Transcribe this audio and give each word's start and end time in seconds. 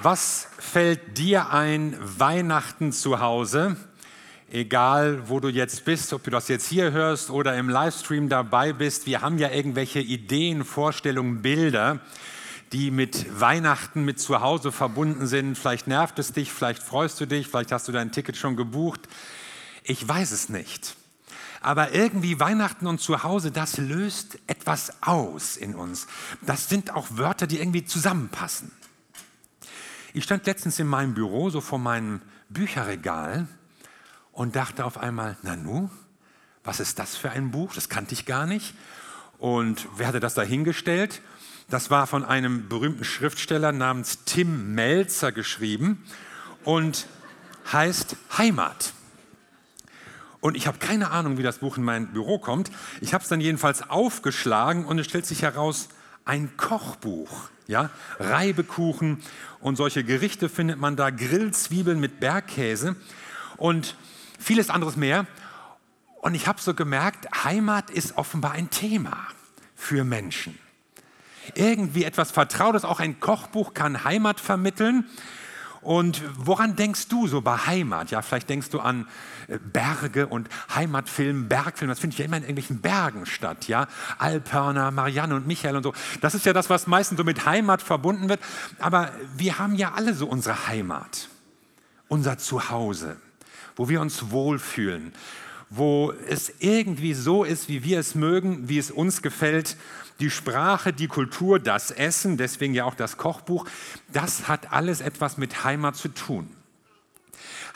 Was 0.00 0.48
fällt 0.58 1.18
dir 1.18 1.50
ein 1.50 1.96
Weihnachten 2.00 2.92
zu 2.92 3.20
Hause? 3.20 3.76
Egal, 4.50 5.28
wo 5.28 5.38
du 5.38 5.48
jetzt 5.48 5.84
bist, 5.84 6.14
ob 6.14 6.24
du 6.24 6.30
das 6.30 6.48
jetzt 6.48 6.66
hier 6.66 6.92
hörst 6.92 7.30
oder 7.30 7.56
im 7.56 7.68
Livestream 7.68 8.30
dabei 8.30 8.72
bist, 8.72 9.06
wir 9.06 9.20
haben 9.20 9.38
ja 9.38 9.50
irgendwelche 9.50 10.00
Ideen, 10.00 10.64
Vorstellungen, 10.64 11.42
Bilder, 11.42 12.00
die 12.72 12.90
mit 12.90 13.38
Weihnachten, 13.38 14.04
mit 14.04 14.18
zu 14.18 14.40
Hause 14.40 14.72
verbunden 14.72 15.26
sind. 15.26 15.58
Vielleicht 15.58 15.86
nervt 15.86 16.18
es 16.18 16.32
dich, 16.32 16.50
vielleicht 16.52 16.82
freust 16.82 17.20
du 17.20 17.26
dich, 17.26 17.46
vielleicht 17.48 17.70
hast 17.70 17.86
du 17.86 17.92
dein 17.92 18.12
Ticket 18.12 18.36
schon 18.36 18.56
gebucht. 18.56 19.00
Ich 19.84 20.08
weiß 20.08 20.32
es 20.32 20.48
nicht. 20.48 20.96
Aber 21.60 21.92
irgendwie 21.92 22.40
Weihnachten 22.40 22.86
und 22.86 22.98
Zuhause, 22.98 23.52
das 23.52 23.76
löst 23.76 24.38
etwas 24.46 25.02
aus 25.02 25.56
in 25.58 25.74
uns. 25.74 26.06
Das 26.40 26.68
sind 26.70 26.94
auch 26.94 27.06
Wörter, 27.10 27.46
die 27.46 27.58
irgendwie 27.58 27.84
zusammenpassen. 27.84 28.72
Ich 30.14 30.24
stand 30.24 30.44
letztens 30.44 30.78
in 30.78 30.86
meinem 30.86 31.14
Büro, 31.14 31.48
so 31.48 31.62
vor 31.62 31.78
meinem 31.78 32.20
Bücherregal 32.50 33.46
und 34.32 34.56
dachte 34.56 34.84
auf 34.84 34.98
einmal, 34.98 35.38
Nanu, 35.42 35.88
was 36.64 36.80
ist 36.80 36.98
das 36.98 37.16
für 37.16 37.30
ein 37.30 37.50
Buch? 37.50 37.74
Das 37.74 37.88
kannte 37.88 38.12
ich 38.12 38.26
gar 38.26 38.44
nicht. 38.44 38.74
Und 39.38 39.88
wer 39.96 40.06
hatte 40.06 40.20
das 40.20 40.34
da 40.34 40.42
hingestellt? 40.42 41.22
Das 41.70 41.90
war 41.90 42.06
von 42.06 42.26
einem 42.26 42.68
berühmten 42.68 43.04
Schriftsteller 43.04 43.72
namens 43.72 44.24
Tim 44.26 44.74
Melzer 44.74 45.32
geschrieben 45.32 46.04
und 46.64 47.06
heißt 47.72 48.16
Heimat. 48.36 48.92
Und 50.40 50.58
ich 50.58 50.66
habe 50.66 50.76
keine 50.76 51.10
Ahnung, 51.10 51.38
wie 51.38 51.42
das 51.42 51.58
Buch 51.58 51.78
in 51.78 51.84
mein 51.84 52.12
Büro 52.12 52.38
kommt. 52.38 52.70
Ich 53.00 53.14
habe 53.14 53.22
es 53.22 53.28
dann 53.30 53.40
jedenfalls 53.40 53.88
aufgeschlagen 53.88 54.84
und 54.84 54.98
es 54.98 55.06
stellt 55.06 55.24
sich 55.24 55.40
heraus, 55.40 55.88
ein 56.24 56.56
Kochbuch. 56.56 57.50
Ja? 57.66 57.90
Reibekuchen 58.18 59.22
und 59.60 59.76
solche 59.76 60.04
Gerichte 60.04 60.48
findet 60.48 60.78
man 60.78 60.96
da, 60.96 61.10
Grillzwiebeln 61.10 62.00
mit 62.00 62.20
Bergkäse 62.20 62.96
und 63.56 63.96
vieles 64.38 64.70
anderes 64.70 64.96
mehr. 64.96 65.26
Und 66.20 66.34
ich 66.34 66.46
habe 66.46 66.60
so 66.60 66.74
gemerkt, 66.74 67.44
Heimat 67.44 67.90
ist 67.90 68.16
offenbar 68.16 68.52
ein 68.52 68.70
Thema 68.70 69.26
für 69.74 70.04
Menschen. 70.04 70.58
Irgendwie 71.54 72.04
etwas 72.04 72.30
Vertrautes, 72.30 72.84
auch 72.84 73.00
ein 73.00 73.18
Kochbuch 73.18 73.74
kann 73.74 74.04
Heimat 74.04 74.38
vermitteln. 74.38 75.06
Und 75.82 76.22
woran 76.36 76.76
denkst 76.76 77.08
du 77.08 77.26
so 77.26 77.40
bei 77.40 77.56
Heimat? 77.56 78.12
Ja, 78.12 78.22
vielleicht 78.22 78.48
denkst 78.48 78.70
du 78.70 78.78
an 78.78 79.08
äh, 79.48 79.58
Berge 79.58 80.28
und 80.28 80.48
Heimatfilm, 80.72 81.48
Bergfilm. 81.48 81.88
Das 81.88 81.98
finde 81.98 82.14
ich 82.14 82.18
ja 82.18 82.24
immer 82.24 82.36
in 82.36 82.44
irgendwelchen 82.44 82.80
Bergen 82.80 83.26
statt. 83.26 83.66
Ja, 83.66 83.88
Alpörner, 84.18 84.92
Marianne 84.92 85.34
und 85.34 85.48
Michael 85.48 85.76
und 85.76 85.82
so. 85.82 85.92
Das 86.20 86.36
ist 86.36 86.46
ja 86.46 86.52
das, 86.52 86.70
was 86.70 86.86
meistens 86.86 87.18
so 87.18 87.24
mit 87.24 87.46
Heimat 87.46 87.82
verbunden 87.82 88.28
wird. 88.28 88.40
Aber 88.78 89.10
wir 89.36 89.58
haben 89.58 89.74
ja 89.74 89.92
alle 89.94 90.14
so 90.14 90.26
unsere 90.26 90.68
Heimat, 90.68 91.28
unser 92.06 92.38
Zuhause, 92.38 93.16
wo 93.74 93.88
wir 93.88 94.00
uns 94.00 94.30
wohlfühlen, 94.30 95.12
wo 95.68 96.12
es 96.28 96.52
irgendwie 96.60 97.14
so 97.14 97.42
ist, 97.42 97.68
wie 97.68 97.82
wir 97.82 97.98
es 97.98 98.14
mögen, 98.14 98.68
wie 98.68 98.78
es 98.78 98.92
uns 98.92 99.20
gefällt. 99.20 99.76
Die 100.22 100.30
Sprache, 100.30 100.92
die 100.92 101.08
Kultur, 101.08 101.58
das 101.58 101.90
Essen, 101.90 102.36
deswegen 102.36 102.74
ja 102.74 102.84
auch 102.84 102.94
das 102.94 103.16
Kochbuch, 103.16 103.66
das 104.12 104.46
hat 104.46 104.72
alles 104.72 105.00
etwas 105.00 105.36
mit 105.36 105.64
Heimat 105.64 105.96
zu 105.96 106.06
tun. 106.06 106.48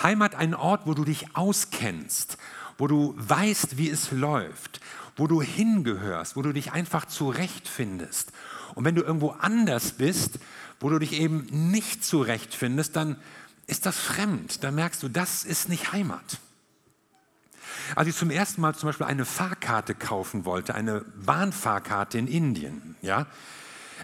Heimat 0.00 0.36
ein 0.36 0.54
Ort, 0.54 0.82
wo 0.86 0.94
du 0.94 1.04
dich 1.04 1.34
auskennst, 1.34 2.38
wo 2.78 2.86
du 2.86 3.14
weißt, 3.16 3.78
wie 3.78 3.90
es 3.90 4.12
läuft, 4.12 4.80
wo 5.16 5.26
du 5.26 5.42
hingehörst, 5.42 6.36
wo 6.36 6.42
du 6.42 6.52
dich 6.52 6.70
einfach 6.70 7.06
zurechtfindest. 7.06 8.30
Und 8.76 8.84
wenn 8.84 8.94
du 8.94 9.02
irgendwo 9.02 9.30
anders 9.30 9.90
bist, 9.90 10.38
wo 10.78 10.88
du 10.88 11.00
dich 11.00 11.14
eben 11.14 11.48
nicht 11.50 12.04
zurechtfindest, 12.04 12.94
dann 12.94 13.16
ist 13.66 13.86
das 13.86 13.98
fremd. 13.98 14.62
Dann 14.62 14.76
merkst 14.76 15.02
du, 15.02 15.08
das 15.08 15.44
ist 15.44 15.68
nicht 15.68 15.90
Heimat. 15.90 16.38
Als 17.94 18.08
ich 18.08 18.16
zum 18.16 18.30
ersten 18.30 18.60
Mal 18.60 18.74
zum 18.74 18.88
Beispiel 18.88 19.06
eine 19.06 19.24
Fahrkarte 19.24 19.94
kaufen 19.94 20.44
wollte, 20.44 20.74
eine 20.74 21.00
Bahnfahrkarte 21.24 22.18
in 22.18 22.26
Indien, 22.26 22.96
ja, 23.02 23.26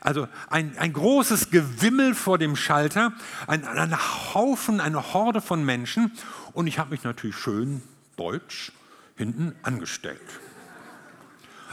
also 0.01 0.27
ein, 0.49 0.77
ein 0.79 0.93
großes 0.93 1.51
Gewimmel 1.51 2.15
vor 2.15 2.39
dem 2.39 2.57
Schalter, 2.57 3.13
ein, 3.47 3.65
ein 3.65 3.97
Haufen, 4.35 4.81
eine 4.81 5.13
Horde 5.13 5.41
von 5.41 5.65
Menschen 5.65 6.13
und 6.53 6.67
ich 6.67 6.79
habe 6.79 6.91
mich 6.91 7.05
natürlich 7.05 7.37
schön 7.37 7.83
deutsch 8.17 8.73
hinten 9.17 9.55
angestellt. 9.63 10.21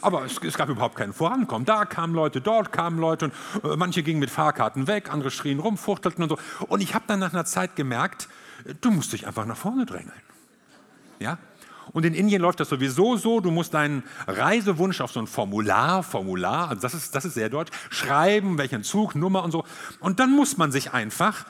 Aber 0.02 0.24
es, 0.24 0.38
es, 0.42 0.58
gab 0.58 0.70
überhaupt 0.70 0.96
kein 0.96 1.12
Vorankommen. 1.14 1.66
Da 1.66 1.86
kamen 1.86 2.14
Leute, 2.14 2.40
dort 2.40 2.72
kamen 2.72 3.00
Leute 3.00 3.26
und 3.26 3.34
äh, 3.64 3.76
manche 3.76 4.04
gingen 4.04 4.20
mit 4.20 4.30
Fahrkarten 4.30 4.88
weg, 4.88 5.12
andere 5.12 5.32
schrien 5.32 5.60
rum, 5.60 5.78
fuchtelten 5.78 6.24
und 6.24 6.30
so. 6.30 6.38
Und 6.68 6.82
ich 6.82 6.96
habe 6.96 7.06
dann 7.08 7.20
nach 7.20 7.34
einer 7.34 7.46
Zeit 7.46 7.76
gemerkt, 7.76 8.30
du 8.82 8.92
musst 8.92 9.14
dich 9.14 9.28
einfach 9.28 9.46
nach 9.46 9.58
vorne 9.58 9.86
drängeln. 9.86 10.22
Ja? 11.20 11.38
Und 11.94 12.06
in 12.06 12.14
Indien 12.14 12.42
läuft 12.42 12.60
das 12.60 12.70
sowieso 12.70 13.18
so, 13.18 13.40
du 13.40 13.52
musst 13.52 13.74
deinen 13.74 14.04
Reisewunsch 14.28 15.02
auf 15.02 15.12
so 15.12 15.20
ein 15.20 15.28
Formular, 15.28 16.04
Formular, 16.04 16.70
also 16.70 16.82
das 16.82 16.94
ist, 16.94 17.16
das 17.16 17.26
ist 17.26 17.34
sehr 17.34 17.50
deutsch, 17.50 17.72
schreiben, 17.90 18.58
welchen 18.58 18.84
Zug, 18.84 19.16
Nummer 19.16 19.44
und 19.44 19.52
so. 19.52 19.64
Und 20.00 20.20
dann 20.20 20.32
muss 20.36 20.58
man 20.58 20.72
sich 20.72 20.94
einfach, 20.94 21.46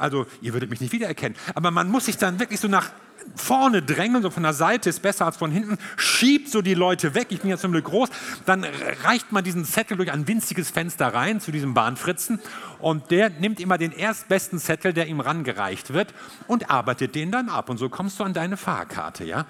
also 0.00 0.26
ihr 0.40 0.52
würdet 0.52 0.70
mich 0.70 0.80
nicht 0.80 0.92
wiedererkennen, 0.92 1.36
aber 1.54 1.70
man 1.70 1.88
muss 1.88 2.06
sich 2.06 2.16
dann 2.16 2.40
wirklich 2.40 2.60
so 2.60 2.68
nach 2.68 2.90
vorne 3.36 3.82
drängeln, 3.82 4.22
so 4.22 4.30
von 4.30 4.42
der 4.42 4.52
Seite 4.52 4.88
ist 4.88 5.02
besser 5.02 5.26
als 5.26 5.36
von 5.36 5.50
hinten, 5.50 5.78
schiebt 5.96 6.48
so 6.48 6.62
die 6.62 6.74
Leute 6.74 7.14
weg, 7.14 7.28
ich 7.30 7.40
bin 7.40 7.50
ja 7.50 7.56
zum 7.56 7.72
Glück 7.72 7.84
groß, 7.84 8.08
dann 8.46 8.64
reicht 9.04 9.32
man 9.32 9.44
diesen 9.44 9.64
Zettel 9.64 9.96
durch 9.96 10.10
ein 10.10 10.26
winziges 10.26 10.70
Fenster 10.70 11.12
rein 11.12 11.40
zu 11.40 11.52
diesem 11.52 11.74
Bahnfritzen 11.74 12.40
und 12.78 13.10
der 13.10 13.30
nimmt 13.30 13.60
immer 13.60 13.78
den 13.78 13.92
erstbesten 13.92 14.58
Zettel, 14.58 14.92
der 14.92 15.06
ihm 15.06 15.20
rangereicht 15.20 15.92
wird 15.92 16.14
und 16.46 16.70
arbeitet 16.70 17.14
den 17.14 17.30
dann 17.30 17.48
ab 17.48 17.68
und 17.68 17.78
so 17.78 17.88
kommst 17.88 18.18
du 18.20 18.24
an 18.24 18.32
deine 18.32 18.56
Fahrkarte, 18.56 19.24
ja. 19.24 19.46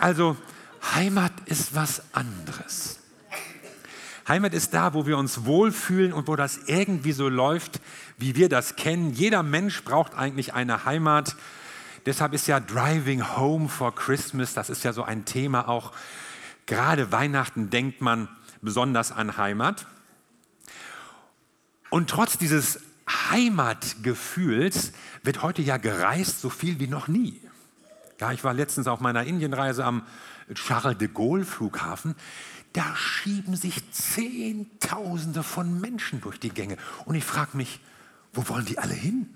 Also 0.00 0.36
Heimat 0.94 1.32
ist 1.46 1.74
was 1.74 2.02
anderes. 2.12 3.01
Heimat 4.28 4.54
ist 4.54 4.72
da, 4.72 4.94
wo 4.94 5.06
wir 5.06 5.18
uns 5.18 5.44
wohlfühlen 5.44 6.12
und 6.12 6.28
wo 6.28 6.36
das 6.36 6.58
irgendwie 6.66 7.12
so 7.12 7.28
läuft, 7.28 7.80
wie 8.18 8.36
wir 8.36 8.48
das 8.48 8.76
kennen. 8.76 9.12
Jeder 9.12 9.42
Mensch 9.42 9.82
braucht 9.82 10.14
eigentlich 10.14 10.54
eine 10.54 10.84
Heimat. 10.84 11.36
Deshalb 12.06 12.32
ist 12.32 12.46
ja 12.46 12.60
Driving 12.60 13.36
Home 13.36 13.68
for 13.68 13.94
Christmas, 13.94 14.54
das 14.54 14.70
ist 14.70 14.84
ja 14.84 14.92
so 14.92 15.04
ein 15.04 15.24
Thema 15.24 15.68
auch. 15.68 15.92
Gerade 16.66 17.12
Weihnachten 17.12 17.70
denkt 17.70 18.00
man 18.00 18.28
besonders 18.60 19.12
an 19.12 19.36
Heimat. 19.36 19.86
Und 21.90 22.08
trotz 22.08 22.38
dieses 22.38 22.80
Heimatgefühls 23.30 24.92
wird 25.22 25.42
heute 25.42 25.62
ja 25.62 25.76
gereist 25.76 26.40
so 26.40 26.48
viel 26.48 26.80
wie 26.80 26.86
noch 26.86 27.08
nie. 27.08 27.40
Ja, 28.20 28.32
ich 28.32 28.44
war 28.44 28.54
letztens 28.54 28.86
auf 28.86 29.00
meiner 29.00 29.24
Indienreise 29.24 29.84
am 29.84 30.02
Charles 30.54 30.98
de 30.98 31.08
Gaulle 31.08 31.44
Flughafen. 31.44 32.14
Da 32.72 32.96
schieben 32.96 33.54
sich 33.54 33.90
Zehntausende 33.90 35.42
von 35.42 35.80
Menschen 35.80 36.20
durch 36.20 36.40
die 36.40 36.50
Gänge. 36.50 36.76
Und 37.04 37.14
ich 37.14 37.24
frage 37.24 37.56
mich, 37.56 37.80
wo 38.32 38.48
wollen 38.48 38.64
die 38.64 38.78
alle 38.78 38.94
hin? 38.94 39.28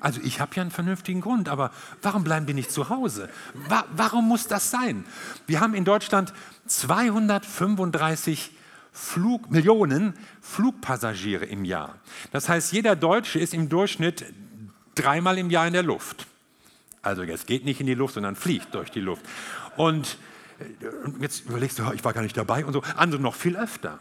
Also 0.00 0.20
ich 0.22 0.40
habe 0.40 0.56
ja 0.56 0.62
einen 0.62 0.70
vernünftigen 0.70 1.20
Grund, 1.20 1.48
aber 1.48 1.70
warum 2.00 2.24
bleiben 2.24 2.46
die 2.46 2.54
nicht 2.54 2.72
zu 2.72 2.88
Hause? 2.88 3.28
Wa 3.68 3.84
warum 3.94 4.26
muss 4.26 4.48
das 4.48 4.70
sein? 4.70 5.04
Wir 5.46 5.60
haben 5.60 5.74
in 5.74 5.84
Deutschland 5.84 6.32
235 6.66 8.50
Flug, 8.92 9.50
Millionen 9.50 10.14
Flugpassagiere 10.40 11.44
im 11.44 11.64
Jahr. 11.64 11.96
Das 12.32 12.48
heißt, 12.48 12.72
jeder 12.72 12.96
Deutsche 12.96 13.38
ist 13.38 13.54
im 13.54 13.68
Durchschnitt 13.68 14.24
dreimal 14.94 15.38
im 15.38 15.50
Jahr 15.50 15.66
in 15.66 15.74
der 15.74 15.82
Luft. 15.82 16.26
Also 17.02 17.22
jetzt 17.22 17.46
geht 17.46 17.64
nicht 17.64 17.80
in 17.80 17.86
die 17.86 17.94
Luft, 17.94 18.14
sondern 18.14 18.36
fliegt 18.36 18.74
durch 18.74 18.90
die 18.90 19.00
Luft. 19.00 19.24
Und 19.76 20.18
jetzt 21.20 21.46
überlegst 21.46 21.78
du, 21.78 21.92
ich 21.92 22.04
war 22.04 22.12
gar 22.12 22.22
nicht 22.22 22.36
dabei 22.36 22.64
und 22.64 22.72
so. 22.72 22.82
Andere 22.96 23.20
noch 23.20 23.34
viel 23.34 23.56
öfter. 23.56 23.98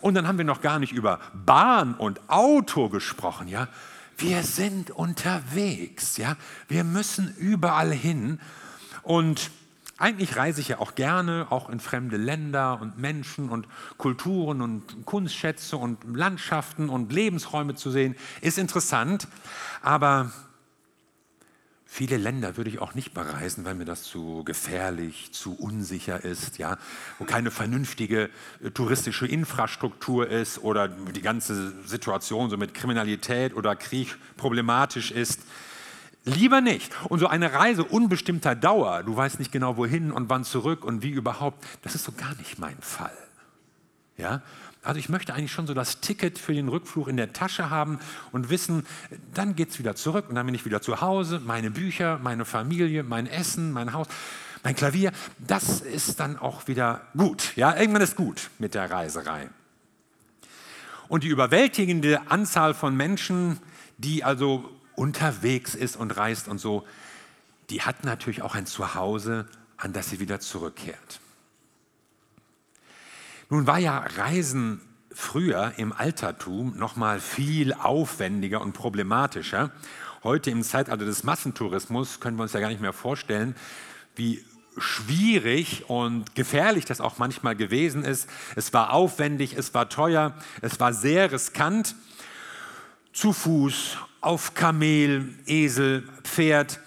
Und 0.00 0.14
dann 0.14 0.26
haben 0.26 0.38
wir 0.38 0.44
noch 0.44 0.60
gar 0.60 0.78
nicht 0.78 0.92
über 0.92 1.20
Bahn 1.34 1.94
und 1.94 2.20
Auto 2.28 2.88
gesprochen, 2.88 3.48
ja. 3.48 3.68
Wir 4.16 4.42
sind 4.42 4.90
unterwegs, 4.90 6.16
ja. 6.16 6.36
Wir 6.68 6.84
müssen 6.84 7.34
überall 7.36 7.90
hin. 7.90 8.38
Und 9.02 9.50
eigentlich 10.00 10.36
reise 10.36 10.60
ich 10.60 10.68
ja 10.68 10.78
auch 10.78 10.94
gerne, 10.94 11.46
auch 11.50 11.68
in 11.68 11.80
fremde 11.80 12.16
Länder 12.16 12.80
und 12.80 12.98
Menschen 12.98 13.50
und 13.50 13.66
Kulturen 13.98 14.62
und 14.62 15.04
Kunstschätze 15.04 15.76
und 15.76 15.98
Landschaften 16.16 16.88
und 16.88 17.12
Lebensräume 17.12 17.74
zu 17.74 17.90
sehen, 17.90 18.14
ist 18.40 18.58
interessant. 18.58 19.28
Aber 19.82 20.32
Viele 21.92 22.18
Länder 22.18 22.56
würde 22.56 22.70
ich 22.70 22.78
auch 22.78 22.94
nicht 22.94 23.14
bereisen, 23.14 23.64
weil 23.64 23.74
mir 23.74 23.84
das 23.84 24.04
zu 24.04 24.44
gefährlich, 24.44 25.32
zu 25.32 25.54
unsicher 25.54 26.22
ist, 26.24 26.56
ja, 26.56 26.78
wo 27.18 27.24
keine 27.24 27.50
vernünftige 27.50 28.30
äh, 28.62 28.70
touristische 28.70 29.26
Infrastruktur 29.26 30.28
ist 30.28 30.62
oder 30.62 30.86
die 30.86 31.20
ganze 31.20 31.72
Situation 31.84 32.48
so 32.48 32.56
mit 32.56 32.74
Kriminalität 32.74 33.56
oder 33.56 33.74
Krieg 33.74 34.16
problematisch 34.36 35.10
ist. 35.10 35.40
Lieber 36.24 36.60
nicht. 36.60 36.92
Und 37.08 37.18
so 37.18 37.26
eine 37.26 37.54
Reise 37.54 37.82
unbestimmter 37.82 38.54
Dauer, 38.54 39.02
du 39.02 39.16
weißt 39.16 39.40
nicht 39.40 39.50
genau 39.50 39.76
wohin 39.76 40.12
und 40.12 40.30
wann 40.30 40.44
zurück 40.44 40.84
und 40.84 41.02
wie 41.02 41.10
überhaupt, 41.10 41.66
das 41.82 41.96
ist 41.96 42.04
so 42.04 42.12
gar 42.12 42.36
nicht 42.36 42.60
mein 42.60 42.80
Fall. 42.80 43.18
Ja? 44.16 44.42
Also 44.82 44.98
ich 44.98 45.10
möchte 45.10 45.34
eigentlich 45.34 45.52
schon 45.52 45.66
so 45.66 45.74
das 45.74 46.00
Ticket 46.00 46.38
für 46.38 46.54
den 46.54 46.68
Rückflug 46.68 47.08
in 47.08 47.18
der 47.18 47.34
Tasche 47.34 47.68
haben 47.68 47.98
und 48.32 48.48
wissen, 48.48 48.86
dann 49.34 49.54
geht 49.54 49.70
es 49.70 49.78
wieder 49.78 49.94
zurück 49.94 50.26
und 50.28 50.36
dann 50.36 50.46
bin 50.46 50.54
ich 50.54 50.64
wieder 50.64 50.80
zu 50.80 51.02
Hause, 51.02 51.40
meine 51.40 51.70
Bücher, 51.70 52.18
meine 52.22 52.46
Familie, 52.46 53.02
mein 53.02 53.26
Essen, 53.26 53.72
mein 53.72 53.92
Haus, 53.92 54.06
mein 54.62 54.74
Klavier, 54.74 55.12
das 55.38 55.80
ist 55.82 56.18
dann 56.18 56.38
auch 56.38 56.66
wieder 56.66 57.02
gut. 57.14 57.56
Ja, 57.56 57.76
irgendwann 57.76 58.02
ist 58.02 58.16
gut 58.16 58.50
mit 58.58 58.74
der 58.74 58.90
Reiserei. 58.90 59.50
Und 61.08 61.24
die 61.24 61.28
überwältigende 61.28 62.30
Anzahl 62.30 62.72
von 62.72 62.96
Menschen, 62.96 63.58
die 63.98 64.24
also 64.24 64.70
unterwegs 64.94 65.74
ist 65.74 65.96
und 65.96 66.16
reist 66.16 66.48
und 66.48 66.58
so, 66.58 66.86
die 67.68 67.82
hat 67.82 68.04
natürlich 68.04 68.42
auch 68.42 68.54
ein 68.54 68.66
Zuhause, 68.66 69.46
an 69.76 69.92
das 69.92 70.10
sie 70.10 70.20
wieder 70.20 70.40
zurückkehrt. 70.40 71.20
Nun 73.52 73.66
war 73.66 73.80
ja 73.80 73.98
Reisen 73.98 74.80
früher 75.10 75.72
im 75.76 75.92
Altertum 75.92 76.78
noch 76.78 76.94
mal 76.94 77.18
viel 77.18 77.72
aufwendiger 77.72 78.60
und 78.60 78.74
problematischer. 78.74 79.72
Heute 80.22 80.52
im 80.52 80.62
Zeitalter 80.62 81.04
des 81.04 81.24
Massentourismus 81.24 82.20
können 82.20 82.36
wir 82.36 82.44
uns 82.44 82.52
ja 82.52 82.60
gar 82.60 82.68
nicht 82.68 82.80
mehr 82.80 82.92
vorstellen, 82.92 83.56
wie 84.14 84.44
schwierig 84.76 85.90
und 85.90 86.36
gefährlich 86.36 86.84
das 86.84 87.00
auch 87.00 87.18
manchmal 87.18 87.56
gewesen 87.56 88.04
ist. 88.04 88.30
Es 88.54 88.72
war 88.72 88.92
aufwendig, 88.92 89.54
es 89.54 89.74
war 89.74 89.88
teuer, 89.88 90.32
es 90.60 90.78
war 90.78 90.92
sehr 90.92 91.32
riskant. 91.32 91.96
Zu 93.12 93.32
Fuß, 93.32 93.98
auf 94.20 94.54
Kamel, 94.54 95.34
Esel, 95.46 96.08
Pferd. 96.22 96.78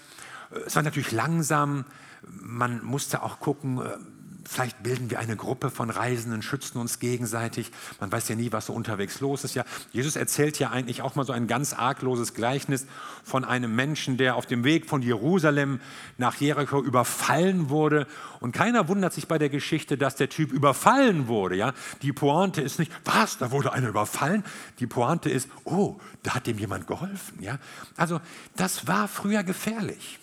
Es 0.64 0.74
war 0.76 0.82
natürlich 0.82 1.12
langsam. 1.12 1.84
Man 2.22 2.82
musste 2.82 3.22
auch 3.22 3.38
gucken, 3.38 3.82
äh, 3.82 3.98
Vielleicht 4.46 4.82
bilden 4.82 5.10
wir 5.10 5.18
eine 5.18 5.36
Gruppe 5.36 5.70
von 5.70 5.90
Reisenden, 5.90 6.42
schützen 6.42 6.78
uns 6.78 6.98
gegenseitig. 6.98 7.70
Man 8.00 8.12
weiß 8.12 8.28
ja 8.28 8.36
nie, 8.36 8.52
was 8.52 8.66
so 8.66 8.72
unterwegs 8.72 9.20
los 9.20 9.44
ist. 9.44 9.54
Ja, 9.54 9.64
Jesus 9.92 10.16
erzählt 10.16 10.58
ja 10.58 10.70
eigentlich 10.70 11.02
auch 11.02 11.14
mal 11.14 11.24
so 11.24 11.32
ein 11.32 11.46
ganz 11.46 11.72
argloses 11.72 12.34
Gleichnis 12.34 12.86
von 13.24 13.44
einem 13.44 13.74
Menschen, 13.74 14.16
der 14.16 14.36
auf 14.36 14.46
dem 14.46 14.64
Weg 14.64 14.86
von 14.86 15.02
Jerusalem 15.02 15.80
nach 16.18 16.36
Jericho 16.36 16.82
überfallen 16.82 17.70
wurde. 17.70 18.06
Und 18.40 18.52
keiner 18.52 18.88
wundert 18.88 19.14
sich 19.14 19.28
bei 19.28 19.38
der 19.38 19.48
Geschichte, 19.48 19.96
dass 19.96 20.16
der 20.16 20.28
Typ 20.28 20.52
überfallen 20.52 21.26
wurde. 21.26 21.56
Ja, 21.56 21.72
die 22.02 22.12
Pointe 22.12 22.60
ist 22.60 22.78
nicht, 22.78 22.92
was, 23.04 23.38
da 23.38 23.50
wurde 23.50 23.72
einer 23.72 23.88
überfallen. 23.88 24.44
Die 24.78 24.86
Pointe 24.86 25.30
ist, 25.30 25.48
oh, 25.64 25.96
da 26.22 26.34
hat 26.34 26.46
dem 26.46 26.58
jemand 26.58 26.86
geholfen. 26.86 27.42
Ja, 27.42 27.58
also 27.96 28.20
das 28.56 28.86
war 28.86 29.08
früher 29.08 29.42
gefährlich 29.42 30.18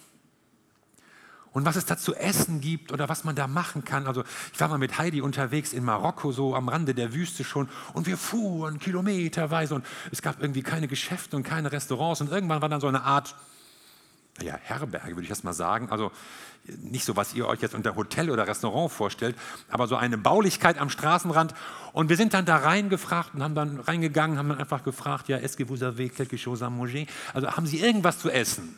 und 1.53 1.65
was 1.65 1.75
es 1.75 1.85
da 1.85 1.97
zu 1.97 2.15
essen 2.15 2.61
gibt 2.61 2.91
oder 2.91 3.09
was 3.09 3.23
man 3.23 3.35
da 3.35 3.47
machen 3.47 3.83
kann. 3.83 4.07
Also 4.07 4.23
ich 4.53 4.59
war 4.59 4.69
mal 4.69 4.77
mit 4.77 4.97
Heidi 4.97 5.21
unterwegs 5.21 5.73
in 5.73 5.83
Marokko, 5.83 6.31
so 6.31 6.55
am 6.55 6.69
Rande 6.69 6.93
der 6.93 7.13
Wüste 7.13 7.43
schon, 7.43 7.69
und 7.93 8.07
wir 8.07 8.17
fuhren 8.17 8.79
kilometerweise 8.79 9.75
und 9.75 9.85
es 10.11 10.21
gab 10.21 10.41
irgendwie 10.41 10.63
keine 10.63 10.87
Geschäfte 10.87 11.35
und 11.35 11.43
keine 11.43 11.71
Restaurants 11.71 12.21
und 12.21 12.31
irgendwann 12.31 12.61
war 12.61 12.69
dann 12.69 12.81
so 12.81 12.87
eine 12.87 13.03
Art, 13.03 13.35
ja, 14.41 14.55
Herberge, 14.61 15.09
würde 15.09 15.23
ich 15.23 15.29
das 15.29 15.43
mal 15.43 15.53
sagen. 15.53 15.89
Also 15.89 16.11
nicht 16.81 17.05
so, 17.05 17.15
was 17.15 17.33
ihr 17.33 17.47
euch 17.47 17.59
jetzt 17.61 17.75
unter 17.75 17.95
Hotel 17.95 18.29
oder 18.29 18.47
Restaurant 18.47 18.91
vorstellt, 18.91 19.35
aber 19.69 19.87
so 19.87 19.95
eine 19.95 20.17
Baulichkeit 20.17 20.77
am 20.77 20.89
Straßenrand. 20.89 21.53
Und 21.91 22.09
wir 22.09 22.17
sind 22.17 22.33
dann 22.33 22.45
da 22.45 22.57
reingefragt 22.57 23.33
und 23.33 23.43
haben 23.43 23.55
dann 23.55 23.79
reingegangen, 23.79 24.37
haben 24.37 24.49
dann 24.49 24.59
einfach 24.59 24.83
gefragt, 24.83 25.27
ja, 25.27 25.37
est-ce 25.37 25.57
que 25.57 25.67
vous 25.67 25.83
avez 25.83 26.09
quelque 26.09 26.37
chose 26.37 26.63
à 26.63 26.69
manger? 26.69 27.05
Also 27.33 27.51
haben 27.51 27.65
Sie 27.65 27.79
irgendwas 27.79 28.19
zu 28.19 28.29
essen? 28.29 28.77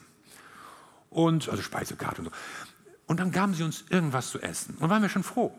Und 1.14 1.48
also 1.48 1.62
Speisekarte 1.62 2.20
und 2.22 2.26
so. 2.26 2.32
Und 3.06 3.20
dann 3.20 3.30
gaben 3.30 3.54
sie 3.54 3.62
uns 3.62 3.84
irgendwas 3.88 4.30
zu 4.30 4.40
essen 4.40 4.76
und 4.80 4.90
waren 4.90 5.02
wir 5.02 5.08
schon 5.08 5.22
froh. 5.22 5.52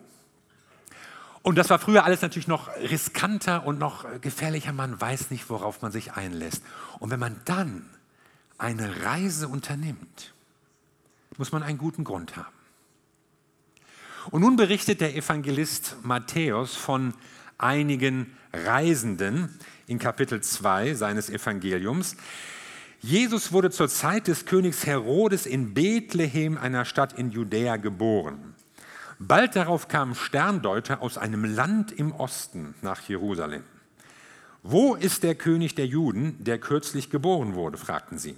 Und 1.41 1.59
das 1.59 1.69
war 1.69 1.77
früher 1.77 2.03
alles 2.05 2.23
natürlich 2.23 2.47
noch 2.47 2.75
riskanter 2.77 3.67
und 3.67 3.77
noch 3.77 4.05
gefährlicher. 4.19 4.73
Man 4.73 4.99
weiß 4.99 5.29
nicht, 5.29 5.47
worauf 5.49 5.81
man 5.83 5.91
sich 5.91 6.13
einlässt. 6.13 6.63
Und 6.99 7.11
wenn 7.11 7.19
man 7.19 7.39
dann 7.45 7.87
eine 8.57 9.03
Reise 9.03 9.47
unternimmt, 9.47 10.33
muss 11.37 11.51
man 11.51 11.61
einen 11.61 11.77
guten 11.77 12.03
Grund 12.03 12.35
haben. 12.35 12.55
Und 14.31 14.41
nun 14.41 14.55
berichtet 14.55 15.01
der 15.01 15.15
Evangelist 15.15 15.97
Matthäus 16.01 16.75
von 16.75 17.13
einigen 17.59 18.35
Reisenden 18.51 19.59
in 19.85 19.99
Kapitel 19.99 20.41
2 20.41 20.95
seines 20.95 21.29
Evangeliums, 21.29 22.15
Jesus 23.05 23.51
wurde 23.51 23.69
zur 23.69 23.87
Zeit 23.87 24.27
des 24.27 24.47
Königs 24.47 24.87
Herodes 24.87 25.45
in 25.45 25.75
Bethlehem, 25.75 26.57
einer 26.57 26.85
Stadt 26.85 27.13
in 27.13 27.29
Judäa, 27.29 27.77
geboren. 27.77 28.55
Bald 29.19 29.55
darauf 29.55 29.87
kamen 29.87 30.15
Sterndeuter 30.15 31.03
aus 31.03 31.19
einem 31.19 31.45
Land 31.45 31.91
im 31.91 32.13
Osten 32.13 32.73
nach 32.81 33.07
Jerusalem. 33.07 33.61
Wo 34.63 34.95
ist 34.95 35.21
der 35.21 35.35
König 35.35 35.75
der 35.75 35.85
Juden, 35.85 36.43
der 36.43 36.57
kürzlich 36.57 37.11
geboren 37.11 37.53
wurde? 37.53 37.77
fragten 37.77 38.17
sie. 38.17 38.35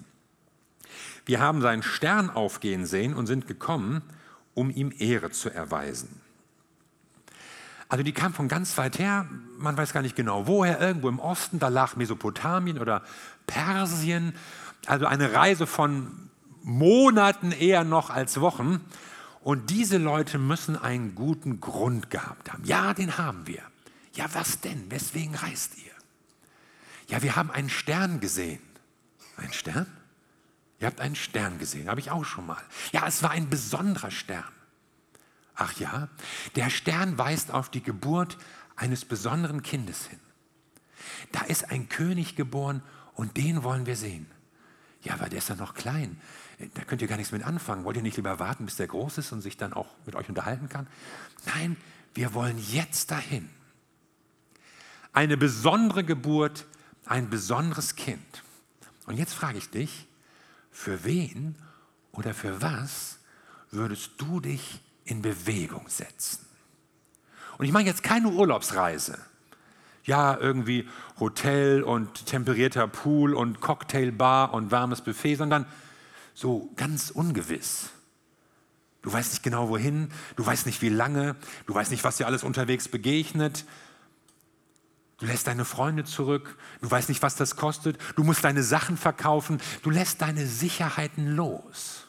Wir 1.25 1.39
haben 1.39 1.61
seinen 1.61 1.81
Stern 1.81 2.29
aufgehen 2.29 2.85
sehen 2.85 3.13
und 3.13 3.25
sind 3.25 3.47
gekommen, 3.47 4.01
um 4.53 4.69
ihm 4.69 4.93
Ehre 4.97 5.31
zu 5.31 5.49
erweisen. 5.49 6.19
Also 7.89 8.03
die 8.03 8.11
kam 8.11 8.33
von 8.33 8.49
ganz 8.49 8.77
weit 8.77 8.99
her, 8.99 9.29
man 9.57 9.77
weiß 9.77 9.93
gar 9.93 10.01
nicht 10.01 10.17
genau 10.17 10.45
woher, 10.45 10.81
irgendwo 10.81 11.07
im 11.07 11.19
Osten, 11.19 11.57
da 11.57 11.69
lag 11.69 11.95
Mesopotamien 11.95 12.79
oder 12.79 13.01
Persien, 13.47 14.35
also 14.85 15.05
eine 15.07 15.33
Reise 15.33 15.65
von 15.65 16.29
Monaten 16.61 17.51
eher 17.51 17.83
noch 17.83 18.09
als 18.09 18.39
Wochen. 18.39 18.85
Und 19.41 19.69
diese 19.69 19.97
Leute 19.97 20.37
müssen 20.37 20.77
einen 20.77 21.15
guten 21.15 21.61
Grund 21.61 22.09
gehabt 22.09 22.51
haben. 22.51 22.63
Ja, 22.65 22.93
den 22.93 23.17
haben 23.17 23.47
wir. 23.47 23.63
Ja, 24.13 24.25
was 24.33 24.59
denn? 24.59 24.91
Weswegen 24.91 25.35
reist 25.35 25.77
ihr? 25.77 25.91
Ja, 27.07 27.23
wir 27.23 27.35
haben 27.35 27.49
einen 27.51 27.69
Stern 27.69 28.19
gesehen. 28.19 28.61
Ein 29.37 29.53
Stern? 29.53 29.87
Ihr 30.79 30.87
habt 30.87 30.99
einen 30.99 31.15
Stern 31.15 31.57
gesehen, 31.57 31.89
habe 31.89 31.99
ich 31.99 32.11
auch 32.11 32.25
schon 32.25 32.45
mal. 32.45 32.61
Ja, 32.91 33.07
es 33.07 33.23
war 33.23 33.31
ein 33.31 33.49
besonderer 33.49 34.11
Stern. 34.11 34.43
Ach 35.55 35.73
ja, 35.79 36.07
der 36.55 36.69
Stern 36.69 37.17
weist 37.17 37.51
auf 37.51 37.69
die 37.69 37.81
Geburt 37.81 38.37
eines 38.75 39.05
besonderen 39.05 39.63
Kindes 39.63 40.05
hin. 40.05 40.19
Da 41.31 41.41
ist 41.41 41.71
ein 41.71 41.89
König 41.89 42.35
geboren 42.35 42.83
und 43.17 43.35
den 43.35 43.63
wollen 43.63 43.85
wir 43.87 43.95
sehen. 43.95 44.27
Ja, 45.01 45.15
aber 45.15 45.27
der 45.27 45.39
ist 45.39 45.49
ja 45.49 45.55
noch 45.55 45.73
klein. 45.73 46.21
Da 46.75 46.83
könnt 46.83 47.01
ihr 47.01 47.07
gar 47.07 47.17
nichts 47.17 47.31
mit 47.31 47.43
anfangen. 47.43 47.83
Wollt 47.83 47.97
ihr 47.97 48.03
nicht 48.03 48.15
lieber 48.15 48.39
warten, 48.39 48.65
bis 48.65 48.77
der 48.77 48.87
groß 48.87 49.17
ist 49.17 49.31
und 49.31 49.41
sich 49.41 49.57
dann 49.57 49.73
auch 49.73 49.87
mit 50.05 50.15
euch 50.15 50.29
unterhalten 50.29 50.69
kann? 50.69 50.87
Nein, 51.45 51.75
wir 52.13 52.33
wollen 52.33 52.57
jetzt 52.71 53.11
dahin. 53.11 53.49
Eine 55.13 55.35
besondere 55.35 56.03
Geburt, 56.03 56.65
ein 57.05 57.29
besonderes 57.29 57.95
Kind. 57.95 58.43
Und 59.07 59.17
jetzt 59.17 59.33
frage 59.33 59.57
ich 59.57 59.69
dich, 59.71 60.07
für 60.69 61.03
wen 61.03 61.55
oder 62.11 62.35
für 62.35 62.61
was 62.61 63.17
würdest 63.71 64.11
du 64.17 64.39
dich 64.39 64.79
in 65.05 65.23
Bewegung 65.23 65.89
setzen. 65.89 66.45
Und 67.57 67.65
ich 67.65 67.71
meine 67.71 67.89
jetzt 67.89 68.03
keine 68.03 68.29
Urlaubsreise. 68.29 69.17
Ja, 70.07 70.37
irgendwie 70.39 70.87
Hotel 71.19 71.83
und 71.83 72.25
temperierter 72.25 72.87
Pool 72.87 73.35
und 73.35 73.59
Cocktailbar 73.59 74.53
und 74.53 74.71
warmes 74.71 75.01
Buffet, 75.01 75.35
sondern 75.35 75.65
so 76.33 76.71
ganz 76.77 77.11
ungewiss. 77.11 77.89
Du 79.01 79.11
weißt 79.11 79.33
nicht 79.33 79.43
genau 79.43 79.69
wohin, 79.69 80.09
du 80.37 80.45
weißt 80.45 80.65
nicht 80.65 80.81
wie 80.81 80.89
lange, 80.89 81.35
du 81.65 81.75
weißt 81.75 81.91
nicht, 81.91 82.03
was 82.03 82.17
dir 82.17 82.25
alles 82.25 82.43
unterwegs 82.43 82.87
begegnet. 82.87 83.65
Du 85.19 85.25
lässt 85.25 85.47
deine 85.47 85.65
Freunde 85.65 86.05
zurück, 86.05 86.57
du 86.81 86.89
weißt 86.89 87.09
nicht, 87.09 87.21
was 87.21 87.35
das 87.35 87.55
kostet, 87.55 87.97
du 88.15 88.23
musst 88.23 88.43
deine 88.43 88.63
Sachen 88.63 88.97
verkaufen, 88.97 89.59
du 89.83 89.89
lässt 89.89 90.21
deine 90.21 90.45
Sicherheiten 90.45 91.35
los 91.35 92.07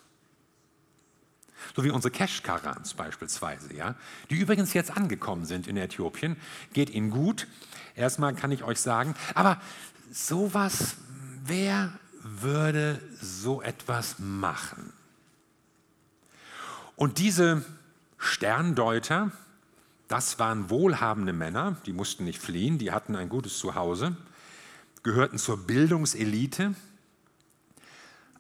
so 1.79 1.85
wie 1.85 1.91
unsere 1.91 2.11
Cash-Karans 2.11 2.95
beispielsweise, 2.95 3.73
ja, 3.73 3.95
die 4.31 4.35
übrigens 4.35 4.75
jetzt 4.75 4.97
angekommen 4.97 5.45
sind 5.45 5.69
in 5.69 5.77
Äthiopien, 5.77 6.37
geht 6.73 6.91
ihnen 6.91 7.11
gut. 7.11 7.47
Erstmal 7.99 8.33
kann 8.35 8.53
ich 8.53 8.63
euch 8.63 8.81
sagen, 8.81 9.15
aber 9.35 9.61
sowas, 10.13 10.95
wer 11.45 11.93
würde 12.23 13.03
so 13.21 13.61
etwas 13.61 14.17
machen? 14.19 14.93
Und 16.95 17.19
diese 17.19 17.65
Sterndeuter, 18.17 19.33
das 20.07 20.39
waren 20.39 20.71
wohlhabende 20.71 21.33
Männer, 21.33 21.77
die 21.87 21.93
mussten 21.93 22.25
nicht 22.25 22.41
fliehen, 22.41 22.79
die 22.79 22.93
hatten 22.93 23.17
ein 23.17 23.29
gutes 23.29 23.59
Zuhause, 23.59 24.17
gehörten 25.03 25.39
zur 25.39 25.67
Bildungselite, 25.67 26.75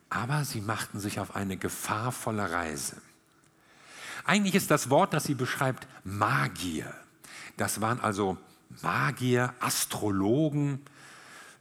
aber 0.08 0.44
sie 0.44 0.60
machten 0.60 1.00
sich 1.00 1.18
auf 1.18 1.34
eine 1.34 1.56
gefahrvolle 1.56 2.50
Reise. 2.52 2.96
Eigentlich 4.24 4.54
ist 4.54 4.70
das 4.70 4.88
Wort, 4.88 5.12
das 5.14 5.24
sie 5.24 5.34
beschreibt, 5.34 5.88
Magier. 6.04 6.94
Das 7.56 7.80
waren 7.80 7.98
also 8.00 8.38
Magier, 8.82 9.54
Astrologen. 9.60 10.80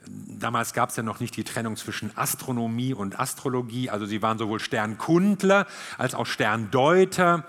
Damals 0.08 0.74
gab 0.74 0.90
es 0.90 0.96
ja 0.96 1.04
noch 1.04 1.20
nicht 1.20 1.36
die 1.36 1.44
Trennung 1.44 1.76
zwischen 1.76 2.16
Astronomie 2.18 2.94
und 2.94 3.20
Astrologie. 3.20 3.90
Also 3.90 4.06
sie 4.06 4.22
waren 4.22 4.38
sowohl 4.38 4.60
Sternkundler 4.60 5.68
als 5.98 6.16
auch 6.16 6.26
Sterndeuter. 6.26 7.46